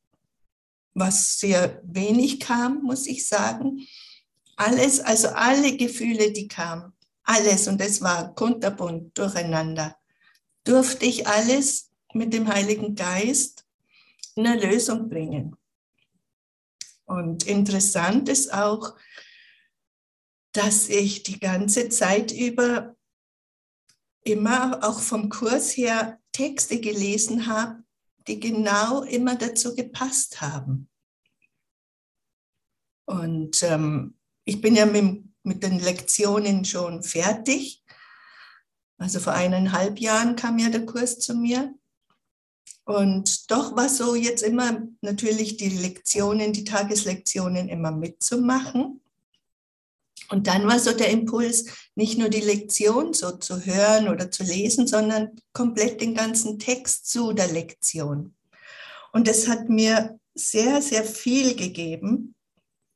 was 0.93 1.37
sehr 1.37 1.81
wenig 1.83 2.39
kam, 2.39 2.81
muss 2.83 3.07
ich 3.07 3.27
sagen, 3.27 3.85
alles, 4.55 4.99
also 4.99 5.29
alle 5.29 5.75
Gefühle, 5.77 6.31
die 6.31 6.47
kamen, 6.47 6.93
alles, 7.23 7.67
und 7.67 7.81
es 7.81 8.01
war 8.01 8.33
kunterbunt 8.33 9.17
durcheinander, 9.17 9.97
durfte 10.63 11.05
ich 11.05 11.27
alles 11.27 11.91
mit 12.13 12.33
dem 12.33 12.47
Heiligen 12.47 12.95
Geist 12.95 13.66
eine 14.37 14.59
Lösung 14.59 15.09
bringen. 15.09 15.55
Und 17.05 17.45
interessant 17.47 18.27
ist 18.29 18.53
auch, 18.53 18.95
dass 20.51 20.89
ich 20.89 21.23
die 21.23 21.39
ganze 21.39 21.89
Zeit 21.89 22.31
über 22.31 22.95
immer 24.23 24.79
auch 24.83 24.99
vom 24.99 25.29
Kurs 25.29 25.75
her 25.77 26.19
Texte 26.31 26.81
gelesen 26.81 27.47
habe, 27.47 27.83
die 28.27 28.39
genau 28.39 29.03
immer 29.03 29.35
dazu 29.35 29.73
gepasst 29.73 30.41
haben. 30.41 30.89
Und 33.05 33.63
ähm, 33.63 34.17
ich 34.43 34.59
bin 34.59 34.75
ja 34.75 34.85
mit, 34.85 35.23
mit 35.43 35.63
den 35.63 35.79
Lektionen 35.79 36.65
schon 36.65 37.03
fertig. 37.03 37.83
Also 38.97 39.19
vor 39.19 39.33
eineinhalb 39.33 39.99
Jahren 39.99 40.35
kam 40.35 40.59
ja 40.59 40.69
der 40.69 40.85
Kurs 40.85 41.19
zu 41.19 41.35
mir. 41.35 41.73
Und 42.87 43.51
doch 43.51 43.75
war 43.75 43.89
so 43.89 44.15
jetzt 44.15 44.41
immer 44.43 44.81
natürlich 45.01 45.57
die 45.57 45.67
Lektionen, 45.67 46.53
die 46.53 46.63
Tageslektionen 46.63 47.67
immer 47.67 47.91
mitzumachen. 47.91 49.01
Und 50.29 50.47
dann 50.47 50.65
war 50.67 50.79
so 50.79 50.93
der 50.93 51.09
Impuls, 51.09 51.65
nicht 51.95 52.17
nur 52.17 52.29
die 52.29 52.39
Lektion 52.39 53.13
so 53.13 53.31
zu 53.31 53.65
hören 53.65 54.07
oder 54.07 54.31
zu 54.31 54.43
lesen, 54.43 54.87
sondern 54.87 55.35
komplett 55.51 55.99
den 55.99 56.15
ganzen 56.15 56.59
Text 56.59 57.09
zu 57.09 57.33
der 57.33 57.49
Lektion. 57.49 58.33
Und 59.11 59.27
das 59.27 59.49
hat 59.49 59.67
mir 59.67 60.17
sehr, 60.33 60.81
sehr 60.81 61.03
viel 61.03 61.57
gegeben, 61.57 62.35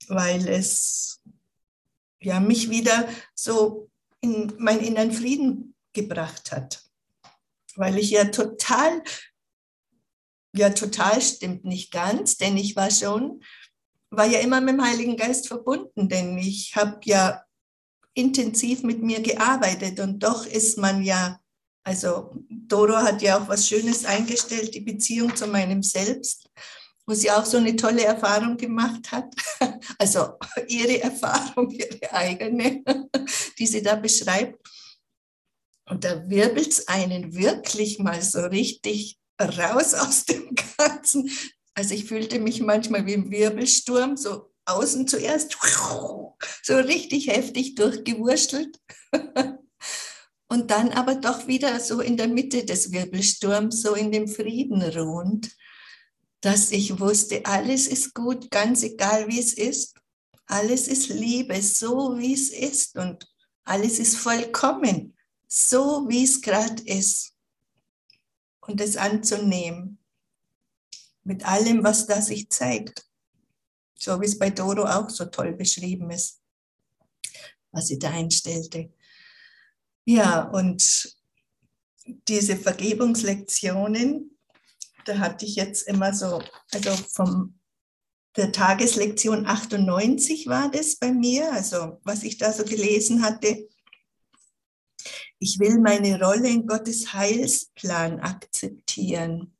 weil 0.08 0.48
es 0.48 1.20
ja, 2.22 2.40
mich 2.40 2.70
wieder 2.70 3.10
so 3.36 3.90
in 4.22 4.54
meinen 4.58 4.86
inneren 4.86 5.12
Frieden 5.12 5.76
gebracht 5.92 6.54
hat. 6.54 6.82
Weil 7.76 7.98
ich 7.98 8.12
ja 8.12 8.24
total, 8.26 9.04
ja 10.56 10.70
total 10.72 11.22
stimmt 11.22 11.66
nicht 11.66 11.92
ganz, 11.92 12.38
denn 12.38 12.58
ich 12.58 12.76
war 12.76 12.92
schon, 12.92 13.44
war 14.10 14.26
ja 14.26 14.40
immer 14.40 14.62
mit 14.62 14.76
dem 14.76 14.84
Heiligen 14.84 15.18
Geist 15.18 15.48
verbunden, 15.48 16.10
denn 16.10 16.38
ich 16.38 16.76
habe 16.76 17.00
ja 17.04 17.44
intensiv 18.14 18.84
mit 18.84 19.02
mir 19.02 19.22
gearbeitet 19.22 20.00
und 20.00 20.20
doch 20.20 20.46
ist 20.46 20.78
man 20.78 21.04
ja, 21.04 21.40
also 21.84 22.36
Doro 22.50 22.98
hat 22.98 23.22
ja 23.22 23.40
auch 23.40 23.48
was 23.48 23.68
Schönes 23.68 24.06
eingestellt, 24.06 24.76
die 24.76 24.82
Beziehung 24.82 25.36
zu 25.36 25.48
meinem 25.48 25.82
Selbst 25.82 26.50
wo 27.12 27.14
sie 27.14 27.30
auch 27.30 27.46
so 27.46 27.58
eine 27.58 27.76
tolle 27.76 28.06
Erfahrung 28.06 28.58
gemacht 28.58 29.12
hat. 29.12 29.34
Also 29.98 30.38
ihre 30.68 31.02
Erfahrung, 31.02 31.70
ihre 31.72 32.14
eigene, 32.14 32.84
die 33.60 33.68
sie 33.68 33.82
da 33.82 33.96
beschreibt. 33.96 34.60
Und 35.90 36.04
da 36.04 36.30
wirbelt 36.30 36.70
es 36.70 36.88
einen 36.88 37.34
wirklich 37.34 38.00
mal 38.00 38.22
so 38.22 38.42
richtig 38.42 39.20
raus 39.40 39.94
aus 39.94 40.26
dem 40.26 40.56
Ganzen. 40.78 41.30
Also 41.74 41.94
ich 41.94 42.06
fühlte 42.06 42.40
mich 42.40 42.62
manchmal 42.62 43.06
wie 43.06 43.14
im 43.14 43.32
Wirbelsturm, 43.32 44.18
so 44.18 44.52
außen 44.66 45.08
zuerst, 45.08 45.58
so 46.64 46.76
richtig 46.76 47.28
heftig 47.28 47.76
durchgewurschtelt. 47.76 48.80
Und 50.48 50.70
dann 50.70 50.90
aber 50.90 51.16
doch 51.16 51.48
wieder 51.48 51.80
so 51.80 52.02
in 52.02 52.18
der 52.18 52.28
Mitte 52.28 52.66
des 52.66 52.92
Wirbelsturms, 52.92 53.82
so 53.82 53.96
in 53.96 54.12
dem 54.12 54.28
Frieden 54.28 54.82
ruhend 54.82 55.56
dass 56.42 56.72
ich 56.72 57.00
wusste, 57.00 57.46
alles 57.46 57.88
ist 57.88 58.16
gut, 58.16 58.50
ganz 58.50 58.82
egal 58.84 59.28
wie 59.28 59.40
es 59.40 59.54
ist. 59.54 59.96
Alles 60.48 60.88
ist 60.88 61.10
Liebe, 61.10 61.62
so 61.62 62.18
wie 62.18 62.34
es 62.34 62.50
ist. 62.50 62.98
Und 62.98 63.32
alles 63.64 64.00
ist 64.00 64.18
vollkommen, 64.18 65.16
so 65.48 66.06
wie 66.10 66.24
es 66.24 66.42
gerade 66.42 66.82
ist. 66.84 67.31
Und 68.72 68.82
es 68.82 68.96
anzunehmen. 68.96 70.00
Mit 71.24 71.46
allem, 71.46 71.84
was 71.84 72.08
da 72.08 72.22
sich 72.22 72.50
zeigt. 72.50 73.06
So 74.00 74.20
wie 74.22 74.26
es 74.26 74.40
bei 74.40 74.50
Doro 74.50 74.86
auch 74.86 75.10
so 75.10 75.26
toll 75.26 75.54
beschrieben 75.54 76.10
ist, 76.10 76.42
was 77.72 77.88
sie 77.88 78.00
da 78.00 78.10
einstellte. 78.10 78.92
Ja, 80.06 80.44
und 80.50 81.16
diese 82.28 82.56
Vergebungslektionen, 82.56 84.38
da 85.06 85.20
hatte 85.20 85.46
ich 85.46 85.56
jetzt 85.56 85.88
immer 85.88 86.14
so, 86.14 86.42
also 86.72 86.92
vom 87.14 87.60
der 88.38 88.54
Tageslektion 88.54 89.46
98 89.46 90.48
war 90.48 90.72
das 90.72 90.96
bei 90.96 91.12
mir, 91.12 91.52
also 91.52 92.00
was 92.04 92.24
ich 92.24 92.38
da 92.38 92.54
so 92.54 92.64
gelesen 92.64 93.22
hatte. 93.22 93.68
Ich 95.44 95.58
will 95.58 95.80
meine 95.80 96.24
Rolle 96.24 96.48
in 96.50 96.68
Gottes 96.68 97.14
Heilsplan 97.14 98.20
akzeptieren. 98.20 99.58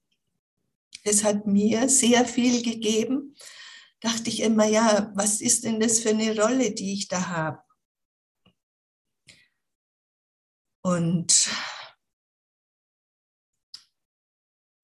Das 1.04 1.24
hat 1.24 1.48
mir 1.48 1.90
sehr 1.90 2.24
viel 2.26 2.62
gegeben. 2.62 3.36
Dachte 4.00 4.30
ich 4.30 4.42
immer, 4.42 4.68
ja, 4.68 5.12
was 5.16 5.42
ist 5.42 5.66
denn 5.66 5.80
das 5.80 6.00
für 6.00 6.10
eine 6.10 6.40
Rolle, 6.40 6.72
die 6.72 6.94
ich 6.94 7.08
da 7.08 7.30
habe? 7.30 7.64
Und 10.84 11.50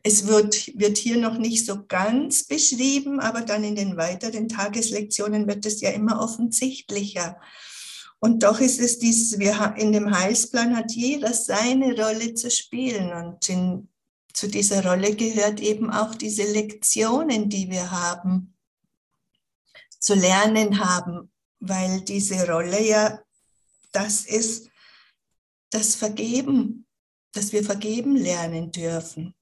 Es 0.04 0.26
wird, 0.26 0.72
wird 0.80 0.98
hier 0.98 1.18
noch 1.18 1.38
nicht 1.38 1.66
so 1.66 1.86
ganz 1.86 2.46
beschrieben, 2.46 3.20
aber 3.20 3.42
dann 3.42 3.66
in 3.66 3.76
den 3.76 3.98
weiteren 3.98 4.48
Tageslektionen 4.48 5.50
wird 5.50 5.66
es 5.66 5.82
ja 5.82 5.90
immer 5.90 6.22
offensichtlicher. 6.22 7.38
Und 8.20 8.44
doch 8.44 8.60
ist 8.60 8.80
es 8.80 9.00
dieses, 9.00 9.40
wir 9.40 9.76
in 9.78 9.92
dem 9.92 10.16
Heilsplan 10.16 10.76
hat 10.76 10.92
jeder 10.92 11.34
seine 11.34 11.96
Rolle 11.96 12.34
zu 12.34 12.50
spielen. 12.50 13.14
Und 13.14 13.48
in, 13.50 13.90
zu 14.34 14.48
dieser 14.48 14.84
Rolle 14.84 15.16
gehört 15.16 15.60
eben 15.60 15.92
auch 15.92 16.16
diese 16.16 16.44
Lektionen, 16.52 17.50
die 17.50 17.70
wir 17.70 17.92
haben, 17.92 18.56
zu 20.00 20.16
lernen 20.16 20.80
haben, 20.80 21.32
weil 21.60 22.02
diese 22.02 22.48
Rolle 22.50 22.84
ja 22.84 23.20
das 23.92 24.26
ist, 24.26 24.70
das 25.70 25.96
Vergeben, 25.96 26.86
dass 27.34 27.52
wir 27.52 27.64
vergeben 27.64 28.16
lernen 28.16 28.72
dürfen. 28.72 29.36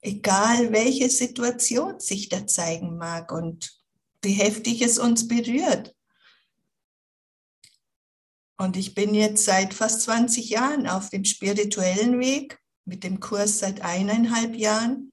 Egal 0.00 0.72
welche 0.72 1.08
Situation 1.08 2.00
sich 2.00 2.28
da 2.28 2.46
zeigen 2.46 2.96
mag 2.96 3.32
und 3.32 3.80
wie 4.22 4.32
heftig 4.32 4.82
es 4.82 4.98
uns 4.98 5.28
berührt. 5.28 5.94
Und 8.58 8.76
ich 8.76 8.94
bin 8.94 9.14
jetzt 9.14 9.44
seit 9.44 9.74
fast 9.74 10.02
20 10.02 10.50
Jahren 10.50 10.86
auf 10.86 11.10
dem 11.10 11.24
spirituellen 11.24 12.20
Weg, 12.20 12.58
mit 12.84 13.04
dem 13.04 13.20
Kurs 13.20 13.58
seit 13.58 13.80
eineinhalb 13.82 14.54
Jahren 14.54 15.12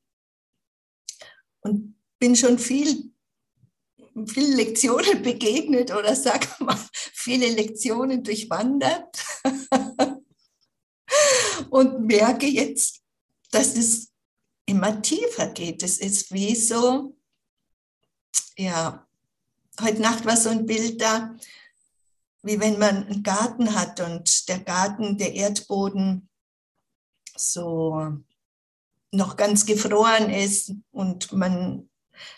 und 1.62 1.96
bin 2.20 2.36
schon 2.36 2.60
viel, 2.60 3.12
viele 4.28 4.56
Lektionen 4.56 5.22
begegnet 5.24 5.92
oder 5.92 6.16
sag 6.16 6.60
mal, 6.60 6.80
viele 6.94 7.48
Lektionen 7.48 8.24
durchwandert 8.24 9.24
und 11.70 12.06
merke 12.06 12.48
jetzt, 12.48 13.02
dass 13.52 13.76
es 13.76 14.12
immer 14.66 15.02
tiefer 15.02 15.48
geht. 15.48 15.84
Es 15.84 15.98
ist 15.98 16.32
wie 16.32 16.56
so, 16.56 17.16
ja, 18.58 19.08
heute 19.82 20.02
Nacht 20.02 20.26
war 20.26 20.38
so 20.38 20.50
ein 20.50 20.66
Bild 20.66 21.02
da, 21.02 21.36
wie 22.42 22.60
wenn 22.60 22.80
man 22.80 23.06
einen 23.06 23.24
Garten 23.24 23.76
hat 23.76 24.00
und 24.00 24.48
der 24.48 24.60
Garten, 24.60 25.18
der 25.18 25.34
Erdboden 25.34 26.30
so 27.36 28.14
noch 29.12 29.38
ganz 29.38 29.66
gefroren 29.66 30.30
ist 30.30 30.74
und 30.92 31.32
man 31.32 31.90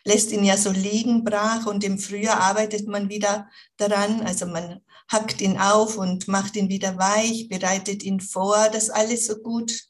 lässt 0.04 0.32
ihn 0.32 0.44
ja 0.44 0.58
so 0.58 0.72
liegen 0.72 1.24
brach 1.24 1.66
und 1.66 1.84
im 1.84 1.98
Frühjahr 1.98 2.40
arbeitet 2.40 2.88
man 2.88 3.10
wieder 3.10 3.50
daran, 3.78 4.22
also 4.22 4.46
man 4.46 4.82
hackt 5.12 5.42
ihn 5.42 5.58
auf 5.58 5.98
und 5.98 6.28
macht 6.28 6.56
ihn 6.56 6.70
wieder 6.70 6.98
weich, 6.98 7.50
bereitet 7.50 8.04
ihn 8.04 8.20
vor, 8.20 8.70
dass 8.70 8.90
alles 8.90 9.28
so 9.28 9.38
gut 9.38 9.88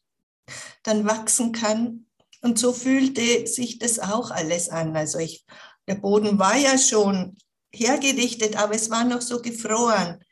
dann 0.84 1.06
wachsen 1.06 1.52
kann. 1.52 2.08
Und 2.42 2.58
so 2.58 2.74
fühlte 2.74 3.46
sich 3.46 3.78
das 3.78 4.00
auch 4.00 4.32
alles 4.32 4.70
an. 4.70 4.96
Also 4.96 5.20
ich, 5.20 5.46
der 5.88 5.96
Boden 5.96 6.40
war 6.40 6.58
ja 6.58 6.78
schon 6.78 7.38
hergerichtet, 7.74 8.58
aber 8.58 8.76
es 8.76 8.90
war 8.90 9.04
noch 9.04 9.22
so 9.22 9.42
gefroren. 9.42 10.24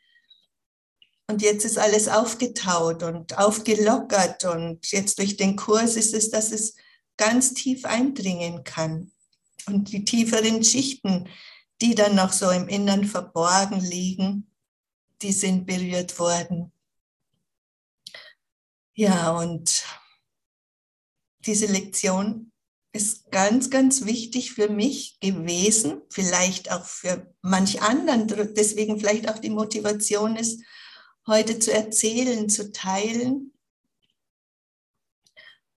Und 1.30 1.42
jetzt 1.42 1.64
ist 1.64 1.78
alles 1.78 2.08
aufgetaut 2.08 3.04
und 3.04 3.38
aufgelockert. 3.38 4.44
Und 4.44 4.90
jetzt 4.90 5.18
durch 5.18 5.36
den 5.36 5.54
Kurs 5.54 5.94
ist 5.94 6.12
es, 6.12 6.30
dass 6.30 6.50
es 6.50 6.74
ganz 7.16 7.54
tief 7.54 7.84
eindringen 7.84 8.64
kann. 8.64 9.12
Und 9.66 9.92
die 9.92 10.04
tieferen 10.04 10.64
Schichten, 10.64 11.28
die 11.80 11.94
dann 11.94 12.16
noch 12.16 12.32
so 12.32 12.50
im 12.50 12.66
Innern 12.66 13.04
verborgen 13.04 13.80
liegen, 13.80 14.50
die 15.22 15.32
sind 15.32 15.66
berührt 15.66 16.18
worden. 16.18 16.72
Ja, 18.94 19.30
und 19.30 19.84
diese 21.46 21.66
Lektion 21.66 22.49
ist 22.92 23.30
ganz, 23.30 23.70
ganz 23.70 24.04
wichtig 24.04 24.52
für 24.52 24.68
mich 24.68 25.18
gewesen, 25.20 26.02
vielleicht 26.10 26.72
auch 26.72 26.84
für 26.84 27.32
manch 27.40 27.82
anderen, 27.82 28.26
deswegen 28.54 28.98
vielleicht 28.98 29.28
auch 29.28 29.38
die 29.38 29.50
Motivation 29.50 30.36
ist, 30.36 30.62
heute 31.26 31.58
zu 31.58 31.72
erzählen, 31.72 32.48
zu 32.48 32.72
teilen, 32.72 33.52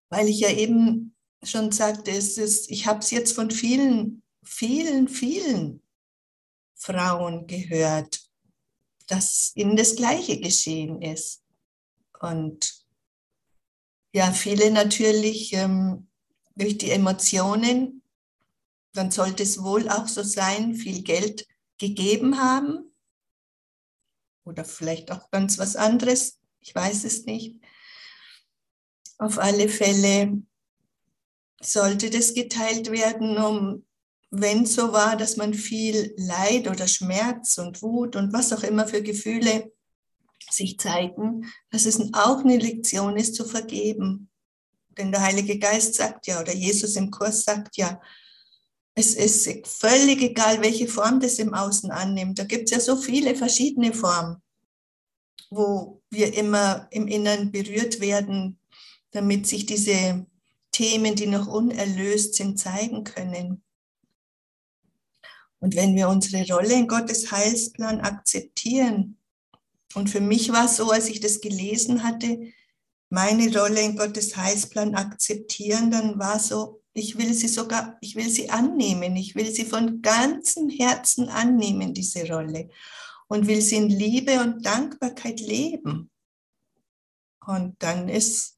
weil 0.10 0.28
ich 0.28 0.40
ja 0.40 0.50
eben 0.50 1.16
schon 1.44 1.72
sagte, 1.72 2.12
es 2.12 2.38
ist, 2.38 2.72
ich 2.72 2.88
habe 2.88 3.00
es 3.00 3.12
jetzt 3.12 3.34
von 3.34 3.52
vielen, 3.52 4.24
vielen, 4.44 5.08
vielen 5.08 5.82
Frauen 6.76 7.48
gehört, 7.48 8.22
dass 9.08 9.52
ihnen 9.56 9.76
das 9.76 9.96
Gleiche 9.96 10.40
geschehen 10.40 11.02
ist. 11.02 11.44
Und 12.20 12.86
ja, 14.14 14.32
viele 14.32 14.72
natürlich 14.72 15.54
ähm, 15.54 16.08
durch 16.56 16.78
die 16.78 16.92
Emotionen, 16.92 18.04
dann 18.94 19.12
sollte 19.12 19.44
es 19.44 19.64
wohl 19.64 19.90
auch 19.90 20.08
so 20.08 20.24
sein, 20.24 20.76
viel 20.76 21.02
Geld 21.02 21.48
gegeben 21.80 22.40
haben 22.40 22.94
oder 24.46 24.66
vielleicht 24.66 25.12
auch 25.12 25.32
ganz 25.32 25.58
was 25.58 25.76
anderes, 25.76 26.40
ich 26.60 26.74
weiß 26.74 27.04
es 27.06 27.26
nicht. 27.26 27.60
Auf 29.18 29.40
alle 29.40 29.70
Fälle 29.70 30.44
sollte 31.62 32.10
das 32.10 32.34
geteilt 32.34 32.92
werden, 32.92 33.38
um, 33.38 33.86
wenn 34.30 34.66
so 34.66 34.92
war, 34.92 35.16
dass 35.16 35.38
man 35.38 35.54
viel 35.54 36.14
Leid 36.18 36.68
oder 36.68 36.88
Schmerz 36.88 37.58
und 37.58 37.82
Wut 37.82 38.16
und 38.16 38.34
was 38.34 38.52
auch 38.52 38.64
immer 38.64 38.88
für 38.88 39.02
Gefühle 39.02 39.72
sich 40.50 40.80
zeigen, 40.80 41.52
dass 41.70 41.86
es 41.86 42.00
auch 42.14 42.40
eine 42.40 42.58
Lektion 42.58 43.16
ist 43.16 43.36
zu 43.36 43.46
vergeben. 43.46 44.30
Denn 44.98 45.12
der 45.12 45.22
Heilige 45.22 45.58
Geist 45.60 45.96
sagt 45.96 46.28
ja, 46.28 46.40
oder 46.40 46.54
Jesus 46.54 46.96
im 46.96 47.12
Kurs 47.12 47.44
sagt 47.44 47.78
ja, 47.78 48.00
es 48.96 49.16
ist 49.16 49.68
völlig 49.68 50.22
egal, 50.22 50.62
welche 50.62 50.88
Form 50.88 51.20
das 51.20 51.40
im 51.40 51.54
Außen 51.54 51.90
annimmt. 51.92 52.38
Da 52.38 52.44
gibt 52.44 52.66
es 52.66 52.72
ja 52.72 52.80
so 52.80 52.96
viele 52.96 53.36
verschiedene 53.36 53.94
Formen, 53.94 54.38
wo 55.50 56.02
wir 56.12 56.34
immer 56.36 56.88
im 56.92 57.08
Inneren 57.08 57.52
berührt 57.52 58.00
werden, 58.02 58.60
damit 59.12 59.48
sich 59.48 59.66
diese 59.66 60.26
Themen, 60.72 61.16
die 61.16 61.28
noch 61.28 61.48
unerlöst 61.48 62.36
sind, 62.36 62.60
zeigen 62.60 63.04
können. 63.04 63.64
Und 65.60 65.76
wenn 65.76 65.96
wir 65.96 66.10
unsere 66.10 66.46
Rolle 66.54 66.74
in 66.74 66.88
Gottes 66.88 67.32
Heilsplan 67.32 68.02
akzeptieren, 68.02 69.18
und 69.96 70.10
für 70.10 70.22
mich 70.22 70.52
war 70.52 70.66
es 70.66 70.78
so, 70.78 70.90
als 70.90 71.08
ich 71.08 71.20
das 71.20 71.40
gelesen 71.40 72.04
hatte, 72.04 72.52
meine 73.14 73.56
Rolle 73.56 73.80
in 73.80 73.96
Gottes 73.96 74.36
Heilsplan 74.36 74.96
akzeptieren, 74.96 75.92
dann 75.92 76.18
war 76.18 76.40
so, 76.40 76.82
ich 76.94 77.16
will 77.16 77.32
sie 77.36 77.48
sogar, 77.48 77.96
ich 78.02 78.16
will 78.16 78.28
sie 78.28 78.50
annehmen, 78.50 79.16
ich 79.16 79.36
will 79.36 79.52
sie 79.52 79.66
von 79.66 80.02
ganzem 80.02 80.68
Herzen 80.68 81.30
annehmen, 81.30 81.94
diese 81.94 82.28
Rolle, 82.28 82.72
und 83.28 83.46
will 83.46 83.62
sie 83.62 83.76
in 83.76 83.90
Liebe 83.90 84.40
und 84.40 84.66
Dankbarkeit 84.66 85.40
leben. 85.42 86.10
Und 87.46 87.76
dann 87.84 88.10
ist 88.10 88.58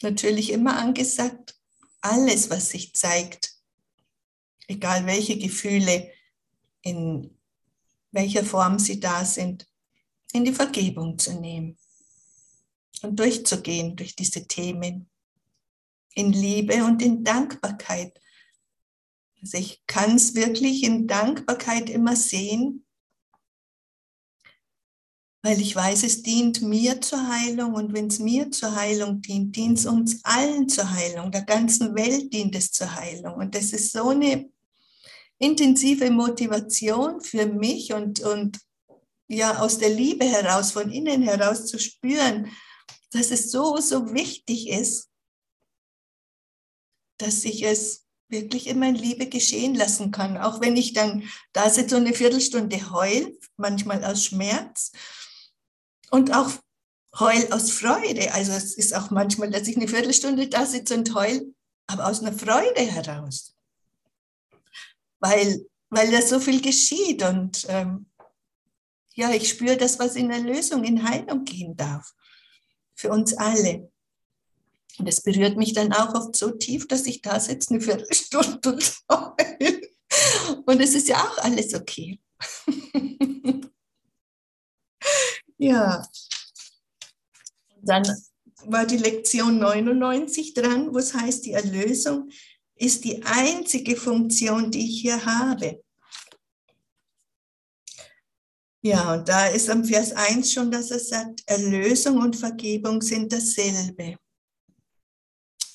natürlich 0.00 0.50
immer 0.50 0.78
angesagt, 0.78 1.54
alles, 2.00 2.48
was 2.48 2.70
sich 2.70 2.94
zeigt, 2.94 3.52
egal 4.66 5.04
welche 5.04 5.36
Gefühle, 5.36 6.10
in 6.80 7.36
welcher 8.12 8.44
Form 8.44 8.78
sie 8.78 8.98
da 8.98 9.26
sind, 9.26 9.68
in 10.32 10.46
die 10.46 10.54
Vergebung 10.54 11.18
zu 11.18 11.38
nehmen 11.38 11.76
und 13.02 13.18
durchzugehen 13.18 13.96
durch 13.96 14.16
diese 14.16 14.46
Themen 14.46 15.08
in 16.14 16.32
Liebe 16.32 16.84
und 16.84 17.02
in 17.02 17.24
Dankbarkeit. 17.24 18.20
Also 19.42 19.58
ich 19.58 19.82
kann 19.86 20.16
es 20.16 20.34
wirklich 20.34 20.84
in 20.84 21.06
Dankbarkeit 21.06 21.90
immer 21.90 22.16
sehen, 22.16 22.84
weil 25.42 25.60
ich 25.60 25.76
weiß, 25.76 26.04
es 26.04 26.22
dient 26.22 26.62
mir 26.62 27.02
zur 27.02 27.28
Heilung 27.28 27.74
und 27.74 27.92
wenn 27.92 28.06
es 28.06 28.18
mir 28.18 28.50
zur 28.50 28.74
Heilung 28.74 29.20
dient, 29.20 29.54
dient 29.54 29.78
es 29.78 29.84
uns 29.84 30.24
allen 30.24 30.70
zur 30.70 30.90
Heilung, 30.90 31.30
der 31.30 31.42
ganzen 31.42 31.94
Welt 31.94 32.32
dient 32.32 32.56
es 32.56 32.72
zur 32.72 32.94
Heilung. 32.94 33.34
Und 33.34 33.54
das 33.54 33.74
ist 33.74 33.92
so 33.92 34.08
eine 34.08 34.48
intensive 35.38 36.10
Motivation 36.10 37.20
für 37.20 37.44
mich 37.46 37.92
und, 37.92 38.20
und 38.20 38.58
ja 39.28 39.58
aus 39.58 39.76
der 39.76 39.90
Liebe 39.90 40.24
heraus, 40.24 40.72
von 40.72 40.90
innen 40.90 41.20
heraus 41.20 41.66
zu 41.66 41.78
spüren, 41.78 42.50
dass 43.14 43.30
es 43.30 43.50
so, 43.50 43.76
so 43.78 44.12
wichtig 44.12 44.68
ist, 44.68 45.08
dass 47.18 47.44
ich 47.44 47.62
es 47.62 48.04
wirklich 48.28 48.66
in 48.66 48.80
meiner 48.80 48.98
Liebe 48.98 49.28
geschehen 49.28 49.74
lassen 49.74 50.10
kann. 50.10 50.36
Auch 50.36 50.60
wenn 50.60 50.76
ich 50.76 50.92
dann 50.92 51.28
da 51.52 51.70
sitze 51.70 51.96
und 51.96 52.06
eine 52.06 52.14
Viertelstunde 52.14 52.90
heul, 52.90 53.38
manchmal 53.56 54.04
aus 54.04 54.24
Schmerz 54.24 54.90
und 56.10 56.34
auch 56.34 56.50
heul 57.18 57.52
aus 57.52 57.70
Freude. 57.70 58.34
Also 58.34 58.52
es 58.52 58.74
ist 58.74 58.94
auch 58.94 59.10
manchmal, 59.10 59.50
dass 59.50 59.68
ich 59.68 59.76
eine 59.76 59.86
Viertelstunde 59.86 60.48
da 60.48 60.66
sitze 60.66 60.94
und 60.94 61.14
heul, 61.14 61.54
aber 61.86 62.08
aus 62.08 62.20
einer 62.20 62.32
Freude 62.32 62.80
heraus. 62.80 63.54
Weil, 65.20 65.64
weil 65.90 66.10
da 66.10 66.20
so 66.20 66.40
viel 66.40 66.60
geschieht 66.60 67.22
und 67.22 67.64
ähm, 67.68 68.10
ja, 69.14 69.30
ich 69.30 69.48
spüre 69.48 69.76
das, 69.76 70.00
was 70.00 70.16
in 70.16 70.32
Erlösung, 70.32 70.82
in 70.82 71.08
Heilung 71.08 71.44
gehen 71.44 71.76
darf 71.76 72.12
für 72.94 73.10
uns 73.10 73.36
alle. 73.36 73.90
Und 74.98 75.08
es 75.08 75.22
berührt 75.22 75.56
mich 75.56 75.72
dann 75.72 75.92
auch 75.92 76.14
oft 76.14 76.36
so 76.36 76.50
tief, 76.50 76.86
dass 76.86 77.06
ich 77.06 77.20
da 77.20 77.40
sitze 77.40 77.74
eine 77.74 77.80
Viertelstunde 77.80 78.72
und 78.72 79.02
Und 80.66 80.80
es 80.80 80.94
ist 80.94 81.08
ja 81.08 81.16
auch 81.16 81.38
alles 81.38 81.74
okay. 81.74 82.20
Ja. 85.58 86.06
Dann 87.82 88.04
war 88.66 88.86
die 88.86 88.96
Lektion 88.96 89.58
99 89.58 90.54
dran, 90.54 90.92
wo 90.92 90.98
es 90.98 91.14
heißt, 91.14 91.44
die 91.44 91.52
Erlösung 91.52 92.30
ist 92.76 93.04
die 93.04 93.22
einzige 93.24 93.96
Funktion, 93.96 94.70
die 94.70 94.86
ich 94.86 95.00
hier 95.00 95.24
habe. 95.24 95.83
Ja, 98.84 99.14
und 99.14 99.26
da 99.30 99.46
ist 99.46 99.70
am 99.70 99.82
Vers 99.82 100.12
1 100.12 100.52
schon, 100.52 100.70
dass 100.70 100.90
er 100.90 100.98
sagt, 100.98 101.42
Erlösung 101.46 102.18
und 102.18 102.36
Vergebung 102.36 103.00
sind 103.00 103.32
dasselbe. 103.32 104.18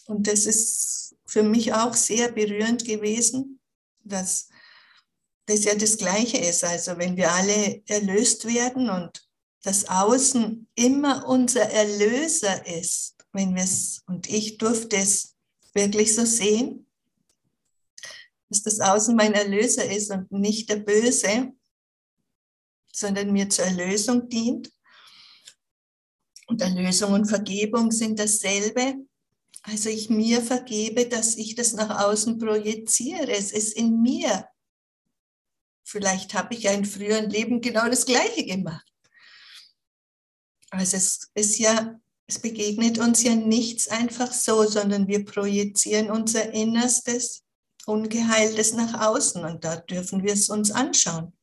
Und 0.05 0.27
das 0.27 0.45
ist 0.45 1.15
für 1.25 1.41
mich 1.41 1.73
auch 1.73 1.95
sehr 1.95 2.31
berührend 2.31 2.85
gewesen, 2.85 3.59
dass 4.03 4.49
das 5.47 5.63
ja 5.63 5.73
das 5.73 5.97
Gleiche 5.97 6.37
ist. 6.37 6.63
Also 6.63 6.99
wenn 6.99 7.17
wir 7.17 7.31
alle 7.31 7.81
erlöst 7.87 8.45
werden 8.45 8.91
und 8.91 9.27
das 9.63 9.89
Außen 9.89 10.67
immer 10.75 11.27
unser 11.27 11.63
Erlöser 11.63 12.63
ist, 12.67 13.15
wenn 13.33 13.55
wir 13.55 13.63
es, 13.63 14.03
und 14.05 14.29
ich 14.29 14.59
durfte 14.59 14.97
es 14.97 15.35
wirklich 15.73 16.13
so 16.13 16.25
sehen, 16.25 16.85
dass 18.49 18.61
das 18.61 18.79
Außen 18.79 19.15
mein 19.15 19.33
Erlöser 19.33 19.89
ist 19.91 20.11
und 20.11 20.31
nicht 20.31 20.69
der 20.69 20.77
Böse, 20.77 21.53
sondern 22.91 23.31
mir 23.31 23.49
zur 23.49 23.65
Erlösung 23.65 24.29
dient. 24.29 24.71
Und 26.47 26.61
Erlösung 26.61 27.13
und 27.13 27.25
Vergebung 27.25 27.91
sind 27.91 28.19
dasselbe. 28.19 28.95
Also 29.61 29.89
ich 29.89 30.09
mir 30.09 30.41
vergebe, 30.41 31.07
dass 31.07 31.35
ich 31.35 31.55
das 31.55 31.73
nach 31.73 32.03
außen 32.05 32.39
projiziere. 32.39 33.31
Es 33.31 33.51
ist 33.51 33.75
in 33.77 34.01
mir. 34.01 34.47
Vielleicht 35.83 36.33
habe 36.33 36.53
ich 36.53 36.63
ja 36.63 36.71
in 36.71 36.85
früheren 36.85 37.29
Leben 37.29 37.61
genau 37.61 37.87
das 37.87 38.05
Gleiche 38.05 38.45
gemacht. 38.45 38.85
Also 40.71 40.97
es 40.97 41.29
ist 41.33 41.57
ja, 41.57 41.99
es 42.27 42.39
begegnet 42.39 42.99
uns 42.99 43.23
ja 43.23 43.35
nichts 43.35 43.87
einfach 43.87 44.31
so, 44.31 44.65
sondern 44.65 45.07
wir 45.07 45.25
projizieren 45.25 46.11
unser 46.11 46.53
Innerstes, 46.53 47.43
Ungeheiltes 47.85 48.73
nach 48.73 49.07
außen 49.07 49.43
und 49.43 49.63
da 49.63 49.77
dürfen 49.77 50.21
wir 50.21 50.33
es 50.33 50.49
uns 50.49 50.69
anschauen. 50.69 51.33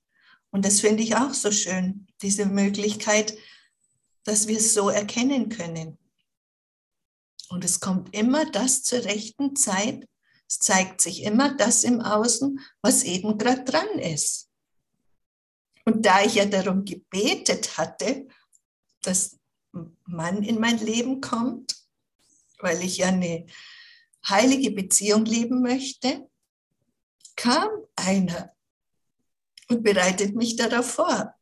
Und 0.56 0.64
das 0.64 0.80
finde 0.80 1.02
ich 1.02 1.14
auch 1.16 1.34
so 1.34 1.52
schön, 1.52 2.06
diese 2.22 2.46
Möglichkeit, 2.46 3.36
dass 4.24 4.48
wir 4.48 4.56
es 4.56 4.72
so 4.72 4.88
erkennen 4.88 5.50
können. 5.50 5.98
Und 7.50 7.62
es 7.62 7.78
kommt 7.78 8.16
immer 8.16 8.50
das 8.50 8.82
zur 8.82 9.04
rechten 9.04 9.54
Zeit. 9.54 10.08
Es 10.48 10.58
zeigt 10.58 11.02
sich 11.02 11.24
immer 11.24 11.54
das 11.54 11.84
im 11.84 12.00
Außen, 12.00 12.58
was 12.80 13.04
eben 13.04 13.36
gerade 13.36 13.64
dran 13.64 13.98
ist. 13.98 14.48
Und 15.84 16.06
da 16.06 16.22
ich 16.22 16.36
ja 16.36 16.46
darum 16.46 16.86
gebetet 16.86 17.76
hatte, 17.76 18.26
dass 19.02 19.38
Mann 20.06 20.42
in 20.42 20.58
mein 20.58 20.78
Leben 20.78 21.20
kommt, 21.20 21.76
weil 22.60 22.82
ich 22.82 22.96
ja 22.96 23.08
eine 23.08 23.44
heilige 24.26 24.70
Beziehung 24.70 25.26
leben 25.26 25.60
möchte, 25.60 26.30
kam 27.36 27.68
einer 27.94 28.55
und 29.68 29.82
bereitet 29.82 30.34
mich 30.34 30.56
darauf 30.56 30.90
vor. 30.90 31.34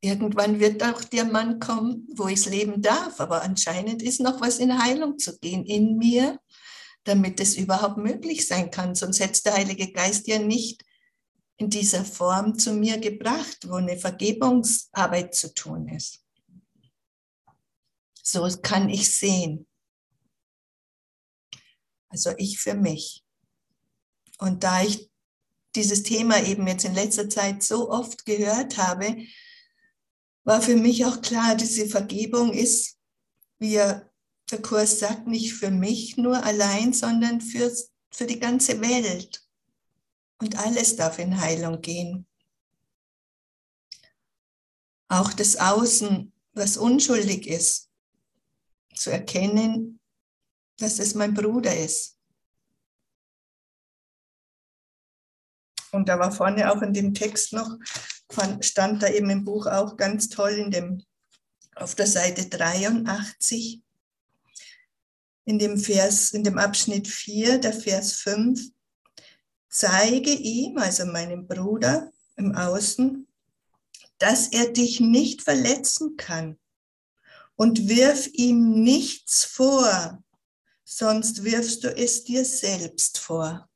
Irgendwann 0.00 0.60
wird 0.60 0.82
auch 0.82 1.02
der 1.02 1.24
Mann 1.24 1.60
kommen, 1.60 2.06
wo 2.14 2.28
ich 2.28 2.44
leben 2.44 2.82
darf, 2.82 3.20
aber 3.20 3.42
anscheinend 3.42 4.02
ist 4.02 4.20
noch 4.20 4.40
was 4.40 4.58
in 4.58 4.82
Heilung 4.82 5.18
zu 5.18 5.38
gehen 5.38 5.64
in 5.64 5.96
mir, 5.96 6.38
damit 7.04 7.40
es 7.40 7.56
überhaupt 7.56 7.96
möglich 7.96 8.46
sein 8.46 8.70
kann. 8.70 8.94
Sonst 8.94 9.20
hätte 9.20 9.42
der 9.44 9.54
Heilige 9.54 9.92
Geist 9.92 10.26
ja 10.28 10.38
nicht 10.38 10.84
in 11.56 11.70
dieser 11.70 12.04
Form 12.04 12.58
zu 12.58 12.74
mir 12.74 12.98
gebracht, 12.98 13.66
wo 13.68 13.76
eine 13.76 13.96
Vergebungsarbeit 13.96 15.34
zu 15.34 15.54
tun 15.54 15.88
ist. 15.88 16.22
So 18.22 18.46
kann 18.62 18.90
ich 18.90 19.14
sehen. 19.14 19.66
Also 22.08 22.30
ich 22.36 22.58
für 22.58 22.74
mich. 22.74 23.24
Und 24.38 24.64
da 24.64 24.82
ich 24.82 25.10
dieses 25.74 26.02
Thema 26.02 26.42
eben 26.42 26.66
jetzt 26.66 26.84
in 26.84 26.94
letzter 26.94 27.28
Zeit 27.28 27.62
so 27.62 27.90
oft 27.90 28.24
gehört 28.24 28.76
habe, 28.78 29.26
war 30.44 30.60
für 30.60 30.76
mich 30.76 31.04
auch 31.04 31.20
klar, 31.22 31.56
diese 31.56 31.86
Vergebung 31.86 32.52
ist, 32.52 32.98
wie 33.58 33.74
der 33.74 34.10
Kurs 34.62 34.98
sagt, 34.98 35.26
nicht 35.26 35.54
für 35.54 35.70
mich 35.70 36.16
nur 36.16 36.42
allein, 36.44 36.92
sondern 36.92 37.40
für, 37.40 37.74
für 38.10 38.26
die 38.26 38.38
ganze 38.38 38.80
Welt. 38.80 39.42
Und 40.38 40.58
alles 40.58 40.96
darf 40.96 41.18
in 41.18 41.40
Heilung 41.40 41.80
gehen. 41.80 42.26
Auch 45.08 45.32
das 45.32 45.56
Außen, 45.56 46.32
was 46.52 46.76
unschuldig 46.76 47.46
ist, 47.46 47.88
zu 48.94 49.10
erkennen, 49.10 50.00
dass 50.78 50.98
es 50.98 51.14
mein 51.14 51.34
Bruder 51.34 51.76
ist. 51.76 52.13
Und 55.94 56.08
da 56.08 56.18
war 56.18 56.32
vorne 56.32 56.72
auch 56.72 56.82
in 56.82 56.92
dem 56.92 57.14
Text 57.14 57.52
noch, 57.52 57.78
stand 58.60 59.02
da 59.02 59.08
eben 59.08 59.30
im 59.30 59.44
Buch 59.44 59.66
auch 59.66 59.96
ganz 59.96 60.28
toll 60.28 60.50
in 60.50 60.70
dem, 60.72 61.04
auf 61.76 61.94
der 61.94 62.08
Seite 62.08 62.46
83, 62.46 63.80
in 65.44 65.58
dem 65.58 65.78
Vers, 65.78 66.32
in 66.32 66.42
dem 66.42 66.58
Abschnitt 66.58 67.06
4, 67.06 67.58
der 67.58 67.72
Vers 67.72 68.14
5, 68.14 68.60
zeige 69.68 70.30
ihm, 70.30 70.78
also 70.78 71.06
meinem 71.06 71.46
Bruder 71.46 72.10
im 72.36 72.56
Außen, 72.56 73.28
dass 74.18 74.48
er 74.48 74.72
dich 74.72 74.98
nicht 74.98 75.42
verletzen 75.42 76.16
kann 76.16 76.58
und 77.54 77.88
wirf 77.88 78.28
ihm 78.32 78.82
nichts 78.82 79.44
vor, 79.44 80.22
sonst 80.84 81.44
wirfst 81.44 81.84
du 81.84 81.88
es 81.94 82.24
dir 82.24 82.44
selbst 82.44 83.18
vor. 83.18 83.68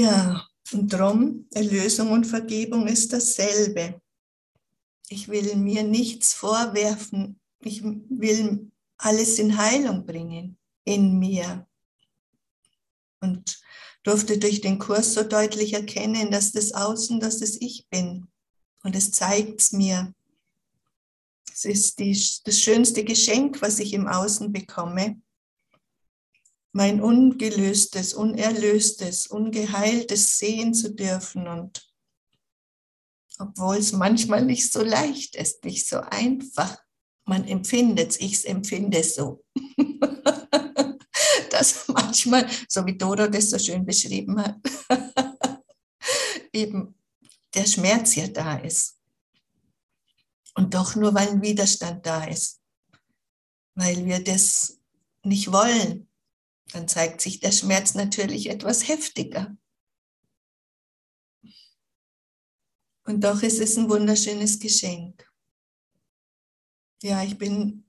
Ja, 0.00 0.48
und 0.72 0.90
drum, 0.90 1.46
Erlösung 1.52 2.10
und 2.10 2.24
Vergebung 2.24 2.86
ist 2.86 3.12
dasselbe. 3.12 4.00
Ich 5.10 5.28
will 5.28 5.56
mir 5.56 5.82
nichts 5.82 6.32
vorwerfen. 6.32 7.38
Ich 7.58 7.84
will 7.84 8.70
alles 8.96 9.38
in 9.38 9.58
Heilung 9.58 10.06
bringen 10.06 10.56
in 10.84 11.18
mir. 11.18 11.66
Und 13.20 13.60
durfte 14.02 14.38
durch 14.38 14.62
den 14.62 14.78
Kurs 14.78 15.12
so 15.12 15.22
deutlich 15.22 15.74
erkennen, 15.74 16.30
dass 16.30 16.52
das 16.52 16.72
Außen, 16.72 17.20
dass 17.20 17.40
das 17.40 17.58
ich 17.60 17.86
bin. 17.90 18.26
Und 18.82 18.96
es 18.96 19.10
zeigt 19.10 19.60
es 19.60 19.72
mir. 19.72 20.14
Es 21.52 21.66
ist 21.66 21.98
die, 21.98 22.18
das 22.44 22.58
schönste 22.58 23.04
Geschenk, 23.04 23.60
was 23.60 23.78
ich 23.78 23.92
im 23.92 24.08
Außen 24.08 24.50
bekomme. 24.50 25.20
Mein 26.72 27.00
ungelöstes, 27.00 28.14
unerlöstes, 28.14 29.26
ungeheiltes 29.26 30.38
sehen 30.38 30.72
zu 30.72 30.94
dürfen. 30.94 31.48
Und 31.48 31.90
obwohl 33.38 33.76
es 33.76 33.92
manchmal 33.92 34.44
nicht 34.44 34.72
so 34.72 34.82
leicht 34.82 35.34
ist, 35.34 35.64
nicht 35.64 35.88
so 35.88 35.96
einfach, 35.98 36.78
man 37.24 37.46
empfindet 37.46 38.10
es, 38.10 38.20
ich 38.20 38.48
empfinde 38.48 38.98
es 38.98 39.14
so. 39.14 39.44
dass 41.50 41.88
manchmal, 41.88 42.48
so 42.68 42.86
wie 42.86 42.96
Doro 42.96 43.26
das 43.26 43.50
so 43.50 43.58
schön 43.58 43.84
beschrieben 43.84 44.40
hat, 44.40 44.56
eben 46.52 46.94
der 47.54 47.66
Schmerz 47.66 48.14
ja 48.14 48.28
da 48.28 48.56
ist. 48.58 48.98
Und 50.54 50.74
doch 50.74 50.94
nur, 50.96 51.14
weil 51.14 51.28
ein 51.28 51.42
Widerstand 51.42 52.04
da 52.06 52.24
ist, 52.24 52.60
weil 53.74 54.04
wir 54.04 54.22
das 54.22 54.78
nicht 55.22 55.52
wollen, 55.52 56.08
dann 56.72 56.88
zeigt 56.88 57.20
sich 57.20 57.40
der 57.40 57.52
Schmerz 57.52 57.94
natürlich 57.94 58.50
etwas 58.50 58.88
heftiger. 58.88 59.56
Und 63.04 63.24
doch 63.24 63.42
ist 63.42 63.60
es 63.60 63.76
ein 63.76 63.90
wunderschönes 63.90 64.60
Geschenk. 64.60 65.28
Ja, 67.02 67.22
ich 67.22 67.38
bin 67.38 67.84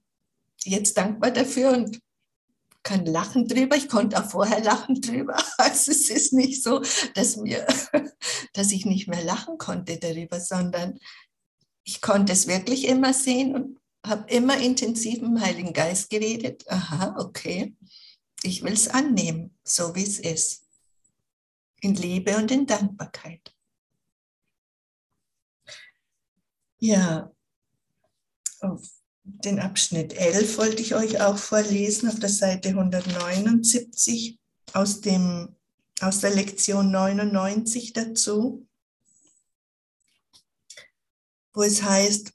jetzt 0.63 0.97
dankbar 0.97 1.31
dafür 1.31 1.71
und 1.71 2.01
kann 2.83 3.05
lachen 3.05 3.47
drüber. 3.47 3.75
Ich 3.75 3.87
konnte 3.87 4.17
auch 4.17 4.29
vorher 4.29 4.63
lachen 4.63 5.01
drüber. 5.01 5.37
Also 5.57 5.91
es 5.91 6.09
ist 6.09 6.33
nicht 6.33 6.63
so, 6.63 6.81
dass, 7.13 7.37
mir, 7.37 7.67
dass 8.53 8.71
ich 8.71 8.85
nicht 8.85 9.07
mehr 9.07 9.23
lachen 9.23 9.57
konnte 9.57 9.97
darüber, 9.97 10.39
sondern 10.39 10.97
ich 11.83 12.01
konnte 12.01 12.33
es 12.33 12.47
wirklich 12.47 12.87
immer 12.87 13.13
sehen 13.13 13.55
und 13.55 13.79
habe 14.05 14.31
immer 14.31 14.57
intensiv 14.57 15.21
im 15.21 15.39
Heiligen 15.39 15.73
Geist 15.73 16.09
geredet. 16.09 16.65
Aha, 16.67 17.15
okay, 17.19 17.75
ich 18.43 18.63
will 18.63 18.73
es 18.73 18.87
annehmen, 18.87 19.55
so 19.63 19.95
wie 19.95 20.03
es 20.03 20.19
ist. 20.19 20.67
In 21.81 21.95
Liebe 21.95 22.37
und 22.37 22.51
in 22.51 22.65
Dankbarkeit. 22.65 23.55
Ja, 26.79 27.31
auf 28.59 28.87
den 29.23 29.59
Abschnitt 29.59 30.13
11 30.13 30.57
wollte 30.57 30.81
ich 30.81 30.95
euch 30.95 31.21
auch 31.21 31.37
vorlesen 31.37 32.09
auf 32.09 32.19
der 32.19 32.29
Seite 32.29 32.69
179 32.69 34.39
aus 34.73 35.01
dem 35.01 35.55
aus 36.01 36.19
der 36.19 36.31
Lektion 36.31 36.91
99 36.91 37.93
dazu, 37.93 38.67
wo 41.53 41.61
es 41.61 41.83
heißt, 41.83 42.33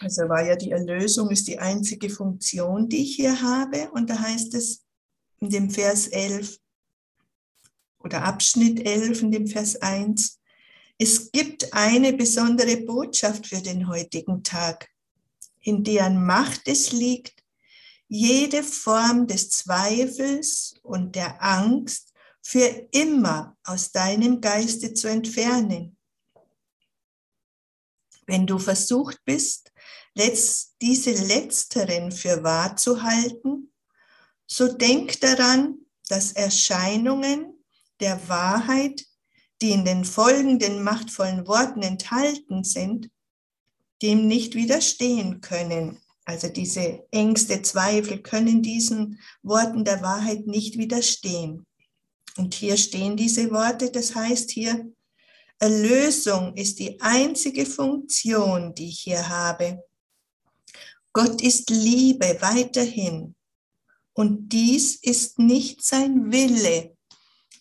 also 0.00 0.28
war 0.28 0.44
ja 0.44 0.56
die 0.56 0.70
Erlösung 0.70 1.30
ist 1.30 1.48
die 1.48 1.58
einzige 1.58 2.08
Funktion, 2.10 2.88
die 2.88 3.02
ich 3.02 3.16
hier 3.16 3.40
habe. 3.42 3.90
Und 3.90 4.10
da 4.10 4.18
heißt 4.18 4.54
es 4.54 4.84
in 5.40 5.50
dem 5.50 5.70
Vers 5.70 6.08
11 6.08 6.58
oder 7.98 8.22
Abschnitt 8.24 8.84
11 8.86 9.22
in 9.22 9.32
dem 9.32 9.46
Vers 9.46 9.76
1, 9.76 10.38
es 11.00 11.30
gibt 11.30 11.72
eine 11.72 12.12
besondere 12.12 12.78
Botschaft 12.78 13.46
für 13.46 13.60
den 13.60 13.86
heutigen 13.88 14.42
Tag, 14.42 14.88
in 15.60 15.84
deren 15.84 16.24
Macht 16.24 16.62
es 16.66 16.90
liegt, 16.90 17.44
jede 18.08 18.64
Form 18.64 19.26
des 19.26 19.50
Zweifels 19.50 20.74
und 20.82 21.14
der 21.14 21.42
Angst 21.42 22.12
für 22.42 22.88
immer 22.90 23.56
aus 23.62 23.92
deinem 23.92 24.40
Geiste 24.40 24.94
zu 24.94 25.08
entfernen. 25.08 25.96
Wenn 28.26 28.46
du 28.46 28.58
versucht 28.58 29.20
bist, 29.24 29.70
diese 30.82 31.12
letzteren 31.12 32.10
für 32.10 32.42
wahr 32.42 32.76
zu 32.76 33.02
halten, 33.02 33.72
so 34.46 34.72
denk 34.72 35.20
daran, 35.20 35.78
dass 36.08 36.32
Erscheinungen 36.32 37.54
der 38.00 38.28
Wahrheit, 38.28 39.04
die 39.60 39.70
in 39.70 39.84
den 39.84 40.04
folgenden 40.04 40.82
machtvollen 40.82 41.46
Worten 41.46 41.82
enthalten 41.82 42.64
sind, 42.64 43.10
dem 44.02 44.26
nicht 44.26 44.54
widerstehen 44.54 45.40
können. 45.40 45.98
Also 46.24 46.48
diese 46.48 47.04
Ängste, 47.10 47.62
Zweifel 47.62 48.22
können 48.22 48.62
diesen 48.62 49.18
Worten 49.42 49.84
der 49.84 50.02
Wahrheit 50.02 50.46
nicht 50.46 50.78
widerstehen. 50.78 51.66
Und 52.36 52.54
hier 52.54 52.76
stehen 52.76 53.16
diese 53.16 53.50
Worte, 53.50 53.90
das 53.90 54.14
heißt 54.14 54.50
hier, 54.50 54.92
Erlösung 55.58 56.54
ist 56.54 56.78
die 56.78 57.00
einzige 57.00 57.66
Funktion, 57.66 58.74
die 58.74 58.88
ich 58.90 59.00
hier 59.00 59.28
habe. 59.28 59.82
Gott 61.12 61.42
ist 61.42 61.70
Liebe 61.70 62.38
weiterhin. 62.40 63.34
Und 64.12 64.48
dies 64.48 64.96
ist 64.96 65.38
nicht 65.38 65.84
sein 65.84 66.32
Wille, 66.32 66.96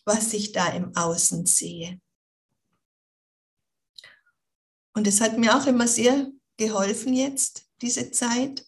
was 0.06 0.34
ich 0.34 0.52
da 0.52 0.70
im 0.70 0.96
Außen 0.96 1.46
sehe. 1.46 2.02
Und 4.94 5.06
es 5.06 5.22
hat 5.22 5.38
mir 5.38 5.56
auch 5.56 5.68
immer 5.68 5.88
sehr 5.88 6.32
geholfen 6.58 7.14
jetzt, 7.14 7.68
diese 7.82 8.10
Zeit, 8.10 8.66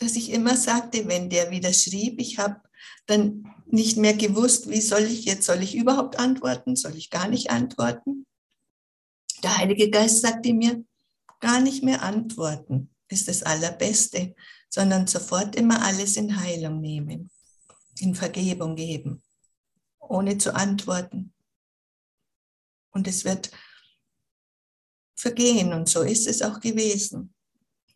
dass 0.00 0.16
ich 0.16 0.30
immer 0.30 0.56
sagte, 0.56 1.06
wenn 1.06 1.30
der 1.30 1.50
wieder 1.50 1.72
schrieb, 1.72 2.20
ich 2.20 2.38
habe 2.38 2.60
dann 3.06 3.54
nicht 3.66 3.96
mehr 3.96 4.14
gewusst, 4.14 4.68
wie 4.68 4.80
soll 4.80 5.02
ich 5.02 5.24
jetzt, 5.24 5.46
soll 5.46 5.62
ich 5.62 5.76
überhaupt 5.76 6.18
antworten, 6.18 6.74
soll 6.74 6.96
ich 6.96 7.10
gar 7.10 7.28
nicht 7.28 7.50
antworten. 7.50 8.26
Der 9.44 9.56
Heilige 9.58 9.90
Geist 9.90 10.22
sagte 10.22 10.52
mir, 10.52 10.84
gar 11.38 11.60
nicht 11.60 11.84
mehr 11.84 12.02
antworten 12.02 12.90
ist 13.10 13.28
das 13.28 13.42
Allerbeste, 13.42 14.34
sondern 14.68 15.06
sofort 15.06 15.56
immer 15.56 15.82
alles 15.82 16.16
in 16.16 16.40
Heilung 16.40 16.80
nehmen, 16.80 17.30
in 17.98 18.14
Vergebung 18.14 18.76
geben, 18.76 19.22
ohne 19.98 20.38
zu 20.38 20.54
antworten. 20.54 21.34
Und 22.90 23.06
es 23.06 23.24
wird 23.24 23.50
vergehen 25.16 25.72
und 25.72 25.88
so 25.88 26.02
ist 26.02 26.26
es 26.26 26.42
auch 26.42 26.60
gewesen. 26.60 27.34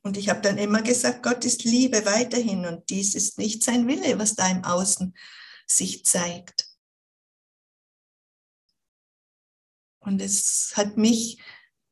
Und 0.03 0.19
ich 0.19 0.29
habe 0.29 0.43
dann 0.43 0.59
immer 0.59 0.83
gesagt, 0.83 1.23
Gott 1.23 1.45
ist 1.45 1.65
Liebe 1.65 2.05
weiterhin 2.05 2.67
und 2.67 2.91
dies 2.91 3.15
ist 3.15 3.39
nicht 3.39 3.63
sein 3.63 3.87
Wille, 3.87 4.19
was 4.19 4.35
da 4.35 4.51
im 4.51 4.63
Außen 4.63 5.17
sich 5.67 6.05
zeigt. 6.05 6.69
Und 10.01 10.21
es 10.21 10.75
hat 10.77 10.99
mich 10.99 11.41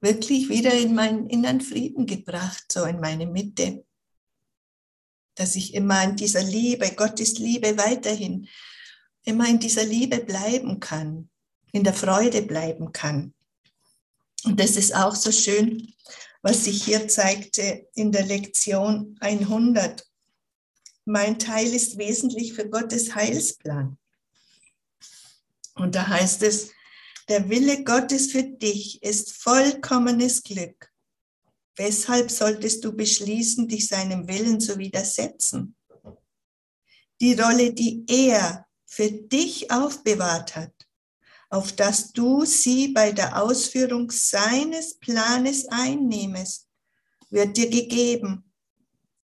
wirklich 0.03 0.49
wieder 0.49 0.75
in 0.75 0.95
meinen 0.95 1.29
inneren 1.29 1.61
Frieden 1.61 2.07
gebracht, 2.07 2.65
so 2.71 2.85
in 2.85 3.01
meine 3.01 3.27
Mitte. 3.27 3.85
Dass 5.37 5.57
ich 5.57 5.75
immer 5.75 6.03
in 6.03 6.17
dieser 6.17 6.43
Liebe, 6.43 6.91
Gottes 6.91 7.39
Liebe 7.39 7.79
weiterhin, 7.79 8.49
immer 9.25 9.49
in 9.49 9.61
dieser 9.61 9.85
Liebe 9.85 10.19
bleiben 10.19 10.81
kann, 10.81 11.31
in 11.73 11.85
der 11.85 11.95
Freude 11.95 12.43
bleiben 12.43 12.93
kann. 12.93 13.33
Und 14.45 14.59
das 14.59 14.77
ist 14.77 14.95
auch 14.95 15.15
so 15.15 15.31
schön, 15.31 15.95
was 16.43 16.65
sich 16.65 16.83
hier 16.85 17.07
zeigte 17.07 17.89
in 17.95 18.11
der 18.11 18.27
Lektion 18.27 19.17
100. 19.21 20.05
Mein 21.05 21.39
Teil 21.39 21.73
ist 21.73 21.97
wesentlich 21.97 22.53
für 22.53 22.69
Gottes 22.69 23.15
Heilsplan. 23.15 23.97
Und 25.75 25.95
da 25.95 26.09
heißt 26.09 26.43
es, 26.43 26.73
der 27.33 27.49
Wille 27.49 27.83
Gottes 27.83 28.31
für 28.31 28.43
dich 28.43 29.03
ist 29.03 29.33
vollkommenes 29.33 30.43
Glück. 30.43 30.93
Weshalb 31.77 32.31
solltest 32.31 32.85
du 32.85 32.93
beschließen, 32.93 33.67
dich 33.69 33.89
seinem 33.89 34.29
Willen 34.29 34.61
zu 34.61 34.77
widersetzen? 34.77 35.75
Die 37.23 37.33
Rolle, 37.33 37.73
die 37.73 38.05
er 38.07 38.67
für 38.85 39.11
dich 39.11 39.71
aufbewahrt 39.71 40.57
hat, 40.57 40.75
auf 41.49 41.73
dass 41.73 42.13
du 42.13 42.45
sie 42.45 42.89
bei 42.89 43.13
der 43.13 43.43
Ausführung 43.43 44.11
seines 44.11 44.99
Planes 44.99 45.67
einnehmest, 45.71 46.69
wird 47.31 47.57
dir 47.57 47.71
gegeben, 47.71 48.53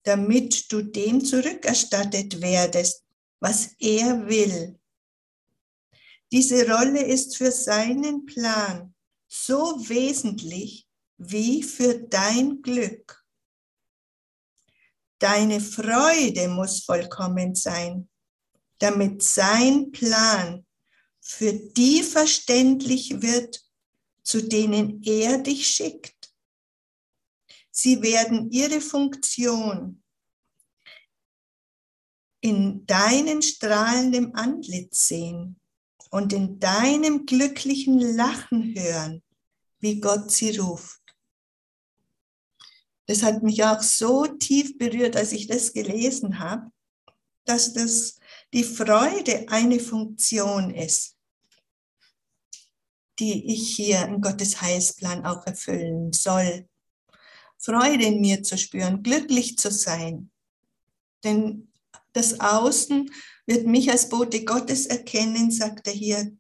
damit 0.03 0.71
du 0.71 0.81
dem 0.81 1.25
zurückerstattet 1.25 2.39
werdest, 2.39 3.03
was 3.41 3.71
er 3.79 4.29
will. 4.29 4.79
Diese 6.31 6.69
Rolle 6.69 7.05
ist 7.05 7.37
für 7.37 7.51
seinen 7.51 8.25
Plan 8.25 8.93
so 9.27 9.75
wesentlich 9.87 10.85
wie 11.17 11.63
für 11.63 11.99
dein 11.99 12.61
Glück. 12.61 13.25
Deine 15.19 15.61
Freude 15.61 16.49
muss 16.49 16.83
vollkommen 16.83 17.55
sein, 17.55 18.09
damit 18.79 19.23
sein 19.23 19.91
Plan 19.91 20.65
für 21.21 21.53
die 21.53 22.03
verständlich 22.03 23.21
wird, 23.21 23.65
zu 24.21 24.41
denen 24.41 25.01
er 25.03 25.39
dich 25.39 25.67
schickt. 25.67 26.33
Sie 27.71 28.01
werden 28.01 28.51
ihre 28.51 28.81
Funktion 28.81 30.03
in 32.41 32.85
deinen 32.85 33.41
strahlendem 33.41 34.35
Antlitz 34.35 35.07
sehen 35.07 35.59
und 36.11 36.33
in 36.33 36.59
deinem 36.59 37.25
glücklichen 37.25 37.99
Lachen 37.99 38.73
hören, 38.75 39.23
wie 39.79 39.99
Gott 39.99 40.31
sie 40.31 40.57
ruft. 40.57 41.01
Das 43.05 43.23
hat 43.23 43.43
mich 43.43 43.63
auch 43.63 43.81
so 43.81 44.25
tief 44.25 44.77
berührt, 44.77 45.15
als 45.15 45.31
ich 45.31 45.47
das 45.47 45.73
gelesen 45.73 46.39
habe, 46.39 46.71
dass 47.45 47.73
das 47.73 48.19
die 48.53 48.63
Freude 48.63 49.45
eine 49.49 49.79
Funktion 49.79 50.73
ist 50.73 51.17
die 53.19 53.53
ich 53.53 53.75
hier 53.75 54.05
in 54.05 54.21
Gottes 54.21 54.61
Heilsplan 54.61 55.25
auch 55.25 55.45
erfüllen 55.45 56.13
soll. 56.13 56.67
Freude 57.57 58.05
in 58.05 58.21
mir 58.21 58.43
zu 58.43 58.57
spüren, 58.57 59.01
glücklich 59.01 59.57
zu 59.57 59.71
sein. 59.71 60.29
Denn 61.23 61.71
das 62.13 62.39
Außen 62.39 63.09
wird 63.47 63.65
mich 63.65 63.89
als 63.89 64.09
Bote 64.09 64.43
Gottes 64.43 64.85
erkennen, 64.85 65.49
sagt 65.49 65.87
er 65.87 65.93
hier 65.93 66.37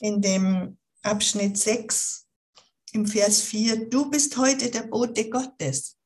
in 0.00 0.22
dem 0.22 0.78
Abschnitt 1.02 1.58
6 1.58 2.26
im 2.92 3.06
Vers 3.06 3.42
4. 3.42 3.90
Du 3.90 4.08
bist 4.08 4.36
heute 4.36 4.70
der 4.70 4.82
Bote 4.82 5.28
Gottes. 5.28 5.98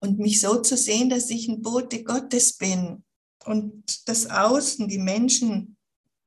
Und 0.00 0.18
mich 0.18 0.40
so 0.40 0.62
zu 0.62 0.76
sehen, 0.76 1.10
dass 1.10 1.28
ich 1.30 1.48
ein 1.48 1.60
Bote 1.60 2.04
Gottes 2.04 2.56
bin 2.56 3.04
und 3.44 4.08
das 4.08 4.30
Außen, 4.30 4.88
die 4.88 4.98
Menschen 4.98 5.76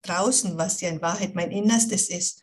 draußen, 0.01 0.57
was 0.57 0.81
ja 0.81 0.89
in 0.89 1.01
Wahrheit 1.01 1.35
mein 1.35 1.51
Innerstes 1.51 2.09
ist. 2.09 2.41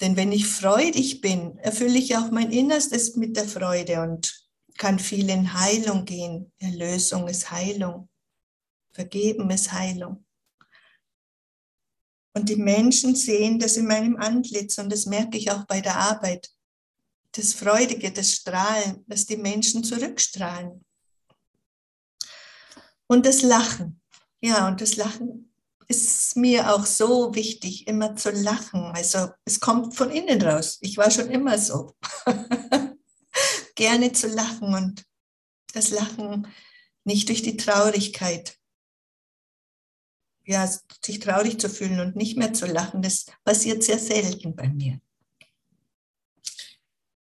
Denn 0.00 0.16
wenn 0.16 0.30
ich 0.30 0.46
freudig 0.46 1.20
bin, 1.20 1.58
erfülle 1.58 1.98
ich 1.98 2.16
auch 2.16 2.30
mein 2.30 2.52
Innerstes 2.52 3.16
mit 3.16 3.36
der 3.36 3.48
Freude 3.48 4.02
und 4.02 4.46
kann 4.76 4.98
viel 4.98 5.28
in 5.30 5.54
Heilung 5.54 6.04
gehen. 6.04 6.52
Erlösung 6.58 7.28
ist 7.28 7.50
Heilung. 7.50 8.08
Vergeben 8.96 9.50
ist 9.50 9.72
Heilung. 9.72 10.24
Und 12.34 12.48
die 12.48 12.56
Menschen 12.56 13.14
sehen 13.14 13.58
das 13.58 13.76
in 13.76 13.86
meinem 13.86 14.16
Antlitz 14.16 14.78
und 14.78 14.90
das 14.90 15.04
merke 15.04 15.36
ich 15.36 15.50
auch 15.50 15.66
bei 15.66 15.82
der 15.82 15.96
Arbeit. 15.96 16.48
Das 17.32 17.52
Freudige, 17.52 18.10
das 18.10 18.32
Strahlen, 18.32 19.04
dass 19.06 19.26
die 19.26 19.36
Menschen 19.36 19.84
zurückstrahlen. 19.84 20.82
Und 23.06 23.26
das 23.26 23.42
Lachen. 23.42 24.00
Ja, 24.40 24.66
und 24.66 24.80
das 24.80 24.96
Lachen 24.96 25.52
ist 25.88 26.34
mir 26.36 26.74
auch 26.74 26.86
so 26.86 27.34
wichtig, 27.34 27.86
immer 27.86 28.16
zu 28.16 28.30
lachen. 28.30 28.80
Also 28.94 29.28
es 29.44 29.60
kommt 29.60 29.94
von 29.94 30.10
innen 30.10 30.40
raus. 30.40 30.78
Ich 30.80 30.96
war 30.96 31.10
schon 31.10 31.30
immer 31.30 31.58
so. 31.58 31.94
Gerne 33.74 34.12
zu 34.12 34.28
lachen 34.28 34.74
und 34.74 35.04
das 35.74 35.90
Lachen 35.90 36.46
nicht 37.04 37.28
durch 37.28 37.42
die 37.42 37.58
Traurigkeit. 37.58 38.58
Ja, 40.46 40.66
sich 41.04 41.18
traurig 41.18 41.58
zu 41.60 41.68
fühlen 41.68 42.00
und 42.00 42.16
nicht 42.16 42.38
mehr 42.38 42.52
zu 42.52 42.66
lachen, 42.66 43.02
das 43.02 43.26
passiert 43.44 43.82
sehr 43.82 43.98
selten 43.98 44.54
bei 44.54 44.68
mir. 44.68 45.00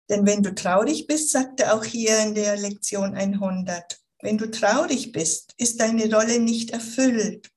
Denn 0.08 0.26
wenn 0.26 0.42
du 0.42 0.54
traurig 0.54 1.06
bist, 1.06 1.30
sagt 1.30 1.60
er 1.60 1.74
auch 1.74 1.84
hier 1.84 2.18
in 2.20 2.34
der 2.34 2.56
Lektion 2.56 3.14
100, 3.14 4.00
wenn 4.20 4.36
du 4.38 4.50
traurig 4.50 5.12
bist, 5.12 5.54
ist 5.56 5.80
deine 5.80 6.12
Rolle 6.14 6.38
nicht 6.38 6.70
erfüllt. 6.70 7.50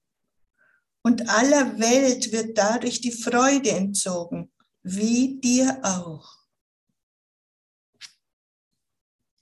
Und 1.03 1.29
aller 1.29 1.79
Welt 1.79 2.31
wird 2.31 2.57
dadurch 2.57 3.01
die 3.01 3.11
Freude 3.11 3.71
entzogen, 3.71 4.51
wie 4.83 5.39
dir 5.39 5.79
auch. 5.83 6.35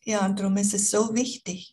Ja, 0.05 0.25
und 0.25 0.39
darum 0.39 0.57
ist 0.57 0.73
es 0.73 0.89
so 0.89 1.13
wichtig, 1.13 1.72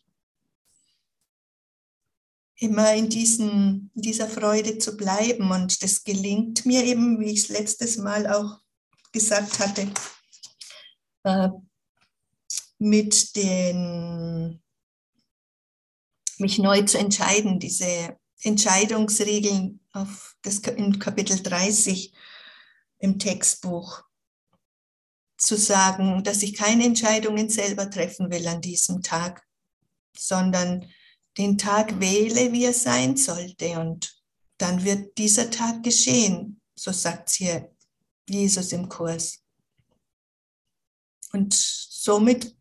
immer 2.61 2.93
in, 2.93 3.09
diesen, 3.09 3.91
in 3.95 4.01
dieser 4.03 4.29
Freude 4.29 4.77
zu 4.77 4.95
bleiben. 4.95 5.51
Und 5.51 5.81
das 5.81 6.03
gelingt 6.03 6.65
mir 6.65 6.83
eben, 6.83 7.19
wie 7.19 7.31
ich 7.31 7.39
es 7.39 7.49
letztes 7.49 7.97
Mal 7.97 8.27
auch 8.27 8.59
gesagt 9.11 9.59
hatte, 9.59 9.91
äh, 11.23 11.49
mit 12.77 13.35
den, 13.35 14.61
mich 16.37 16.59
neu 16.59 16.83
zu 16.83 16.99
entscheiden, 16.99 17.59
diese 17.59 18.15
Entscheidungsregeln 18.43 19.79
auf 19.93 20.35
das, 20.43 20.59
in 20.59 20.99
Kapitel 20.99 21.41
30 21.41 22.13
im 22.99 23.17
Textbuch 23.17 24.03
zu 25.37 25.57
sagen, 25.57 26.23
dass 26.23 26.43
ich 26.43 26.53
keine 26.53 26.85
Entscheidungen 26.85 27.49
selber 27.49 27.89
treffen 27.89 28.29
will 28.29 28.47
an 28.47 28.61
diesem 28.61 29.01
Tag, 29.01 29.43
sondern 30.15 30.87
den 31.37 31.57
Tag 31.57 31.99
wähle, 31.99 32.51
wie 32.51 32.65
er 32.65 32.73
sein 32.73 33.17
sollte. 33.17 33.79
Und 33.79 34.15
dann 34.57 34.83
wird 34.83 35.17
dieser 35.17 35.49
Tag 35.49 35.83
geschehen, 35.83 36.61
so 36.75 36.91
sagt 36.91 37.29
hier 37.31 37.69
Jesus 38.29 38.71
im 38.71 38.89
Kurs. 38.89 39.39
Und 41.33 41.53
somit 41.53 42.55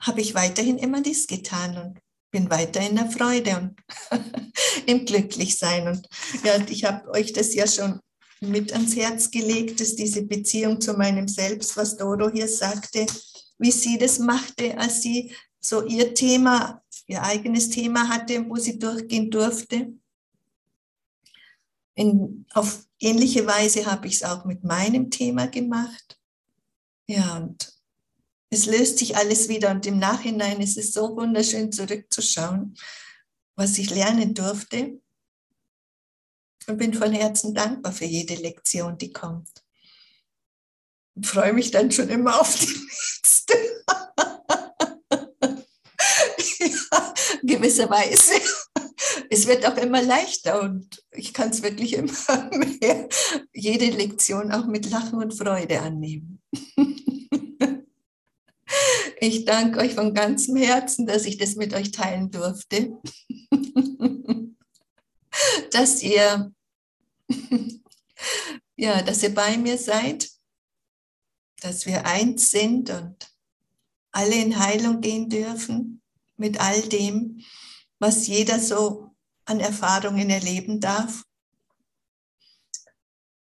habe 0.00 0.20
ich 0.20 0.34
weiterhin 0.34 0.78
immer 0.78 1.00
dies 1.00 1.26
getan 1.26 1.78
und 1.78 2.00
bin 2.30 2.50
weiter 2.50 2.80
in 2.80 2.96
der 2.96 3.10
Freude 3.10 3.56
und 3.56 3.76
im 4.86 5.06
Glücklichsein. 5.06 5.88
Und 5.88 6.08
ja, 6.44 6.58
ich 6.68 6.84
habe 6.84 7.08
euch 7.10 7.32
das 7.32 7.54
ja 7.54 7.66
schon 7.66 8.00
mit 8.40 8.72
ans 8.72 8.94
Herz 8.94 9.30
gelegt, 9.30 9.80
dass 9.80 9.96
diese 9.96 10.22
Beziehung 10.22 10.80
zu 10.80 10.94
meinem 10.94 11.28
Selbst, 11.28 11.76
was 11.76 11.96
Doro 11.96 12.30
hier 12.30 12.48
sagte, 12.48 13.06
wie 13.58 13.70
sie 13.70 13.96
das 13.96 14.18
machte, 14.18 14.76
als 14.76 15.02
sie 15.02 15.34
so 15.60 15.82
ihr 15.82 16.14
Thema 16.14 16.82
ihr 17.06 17.22
eigenes 17.22 17.70
Thema 17.70 18.08
hatte, 18.08 18.48
wo 18.48 18.56
sie 18.56 18.78
durchgehen 18.78 19.30
durfte. 19.30 19.92
In, 21.94 22.46
auf 22.52 22.86
ähnliche 23.00 23.46
Weise 23.46 23.86
habe 23.86 24.08
ich 24.08 24.16
es 24.16 24.22
auch 24.22 24.44
mit 24.44 24.64
meinem 24.64 25.10
Thema 25.10 25.46
gemacht. 25.46 26.20
Ja, 27.08 27.36
und 27.36 27.72
es 28.50 28.66
löst 28.66 28.98
sich 28.98 29.16
alles 29.16 29.48
wieder 29.48 29.70
und 29.70 29.86
im 29.86 29.98
Nachhinein 29.98 30.60
ist 30.60 30.76
es 30.76 30.92
so 30.92 31.16
wunderschön 31.16 31.72
zurückzuschauen, 31.72 32.76
was 33.54 33.78
ich 33.78 33.90
lernen 33.90 34.34
durfte. 34.34 35.00
Und 36.68 36.78
bin 36.78 36.94
von 36.94 37.12
Herzen 37.12 37.54
dankbar 37.54 37.92
für 37.92 38.06
jede 38.06 38.34
Lektion, 38.34 38.98
die 38.98 39.12
kommt. 39.12 39.64
Und 41.14 41.26
freue 41.26 41.52
mich 41.52 41.70
dann 41.70 41.92
schon 41.92 42.08
immer 42.08 42.40
auf 42.40 42.58
die 42.58 42.66
nächste. 42.66 43.54
gewisserweise. 47.42 48.34
Es 49.30 49.46
wird 49.46 49.66
auch 49.66 49.76
immer 49.76 50.02
leichter 50.02 50.62
und 50.62 51.04
ich 51.12 51.32
kann 51.32 51.50
es 51.50 51.62
wirklich 51.62 51.94
immer 51.94 52.50
mehr, 52.80 53.08
jede 53.52 53.86
Lektion 53.86 54.52
auch 54.52 54.66
mit 54.66 54.90
Lachen 54.90 55.18
und 55.18 55.34
Freude 55.34 55.80
annehmen. 55.80 56.40
Ich 59.18 59.46
danke 59.46 59.78
euch 59.78 59.94
von 59.94 60.12
ganzem 60.12 60.56
Herzen, 60.56 61.06
dass 61.06 61.24
ich 61.24 61.38
das 61.38 61.54
mit 61.54 61.72
euch 61.72 61.90
teilen 61.90 62.30
durfte. 62.30 62.98
Dass 65.70 66.02
ihr, 66.02 66.52
ja, 68.76 69.02
dass 69.02 69.22
ihr 69.22 69.34
bei 69.34 69.56
mir 69.56 69.78
seid, 69.78 70.28
dass 71.62 71.86
wir 71.86 72.04
eins 72.04 72.50
sind 72.50 72.90
und 72.90 73.32
alle 74.12 74.34
in 74.34 74.58
Heilung 74.58 75.00
gehen 75.00 75.30
dürfen 75.30 76.02
mit 76.36 76.60
all 76.60 76.82
dem, 76.82 77.42
was 77.98 78.26
jeder 78.26 78.60
so 78.60 79.10
an 79.44 79.60
Erfahrungen 79.60 80.30
erleben 80.30 80.80
darf. 80.80 81.24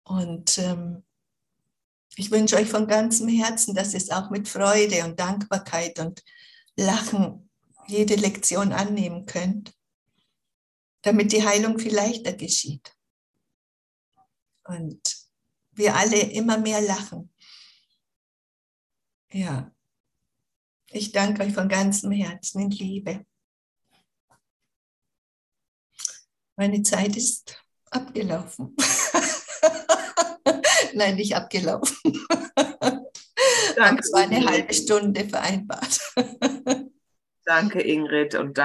Und 0.05 0.59
ähm, 0.59 1.05
ich 2.17 2.31
wünsche 2.31 2.57
euch 2.57 2.69
von 2.69 2.87
ganzem 2.87 3.29
Herzen, 3.29 3.75
dass 3.75 3.93
ihr 3.93 3.99
es 3.99 4.11
auch 4.11 4.31
mit 4.31 4.49
Freude 4.49 5.05
und 5.05 5.19
Dankbarkeit 5.19 5.99
und 5.99 6.23
Lachen 6.77 7.51
jede 7.87 8.15
Lektion 8.17 8.73
annehmen 8.73 9.27
könnt, 9.27 9.75
damit 11.03 11.33
die 11.33 11.47
Heilung 11.47 11.79
viel 11.79 11.95
leichter 11.95 12.33
geschieht. 12.33 12.95
Und 14.65 15.01
wir 15.73 15.95
alle 15.95 16.19
immer 16.19 16.59
mehr 16.59 16.81
lachen. 16.81 17.33
Ja, 19.31 19.71
ich 20.97 21.13
danke 21.13 21.43
euch 21.43 21.53
von 21.53 21.69
ganzem 21.69 22.11
Herzen 22.11 22.63
in 22.63 22.71
Liebe. 22.71 23.25
Meine 26.57 26.83
Zeit 26.83 27.17
ist 27.17 27.63
abgelaufen. 27.91 28.75
Nein, 30.95 31.17
nicht 31.17 31.37
abgelaufen. 31.37 31.97
Danke. 33.77 34.03
Es 34.03 34.13
war 34.13 34.23
eine 34.23 34.47
halbe 34.47 34.73
Stunde 34.73 35.29
vereinbart. 35.29 36.01
Danke, 37.45 37.83
Ingrid, 37.83 38.35
und 38.35 38.47
danke. 38.47 38.55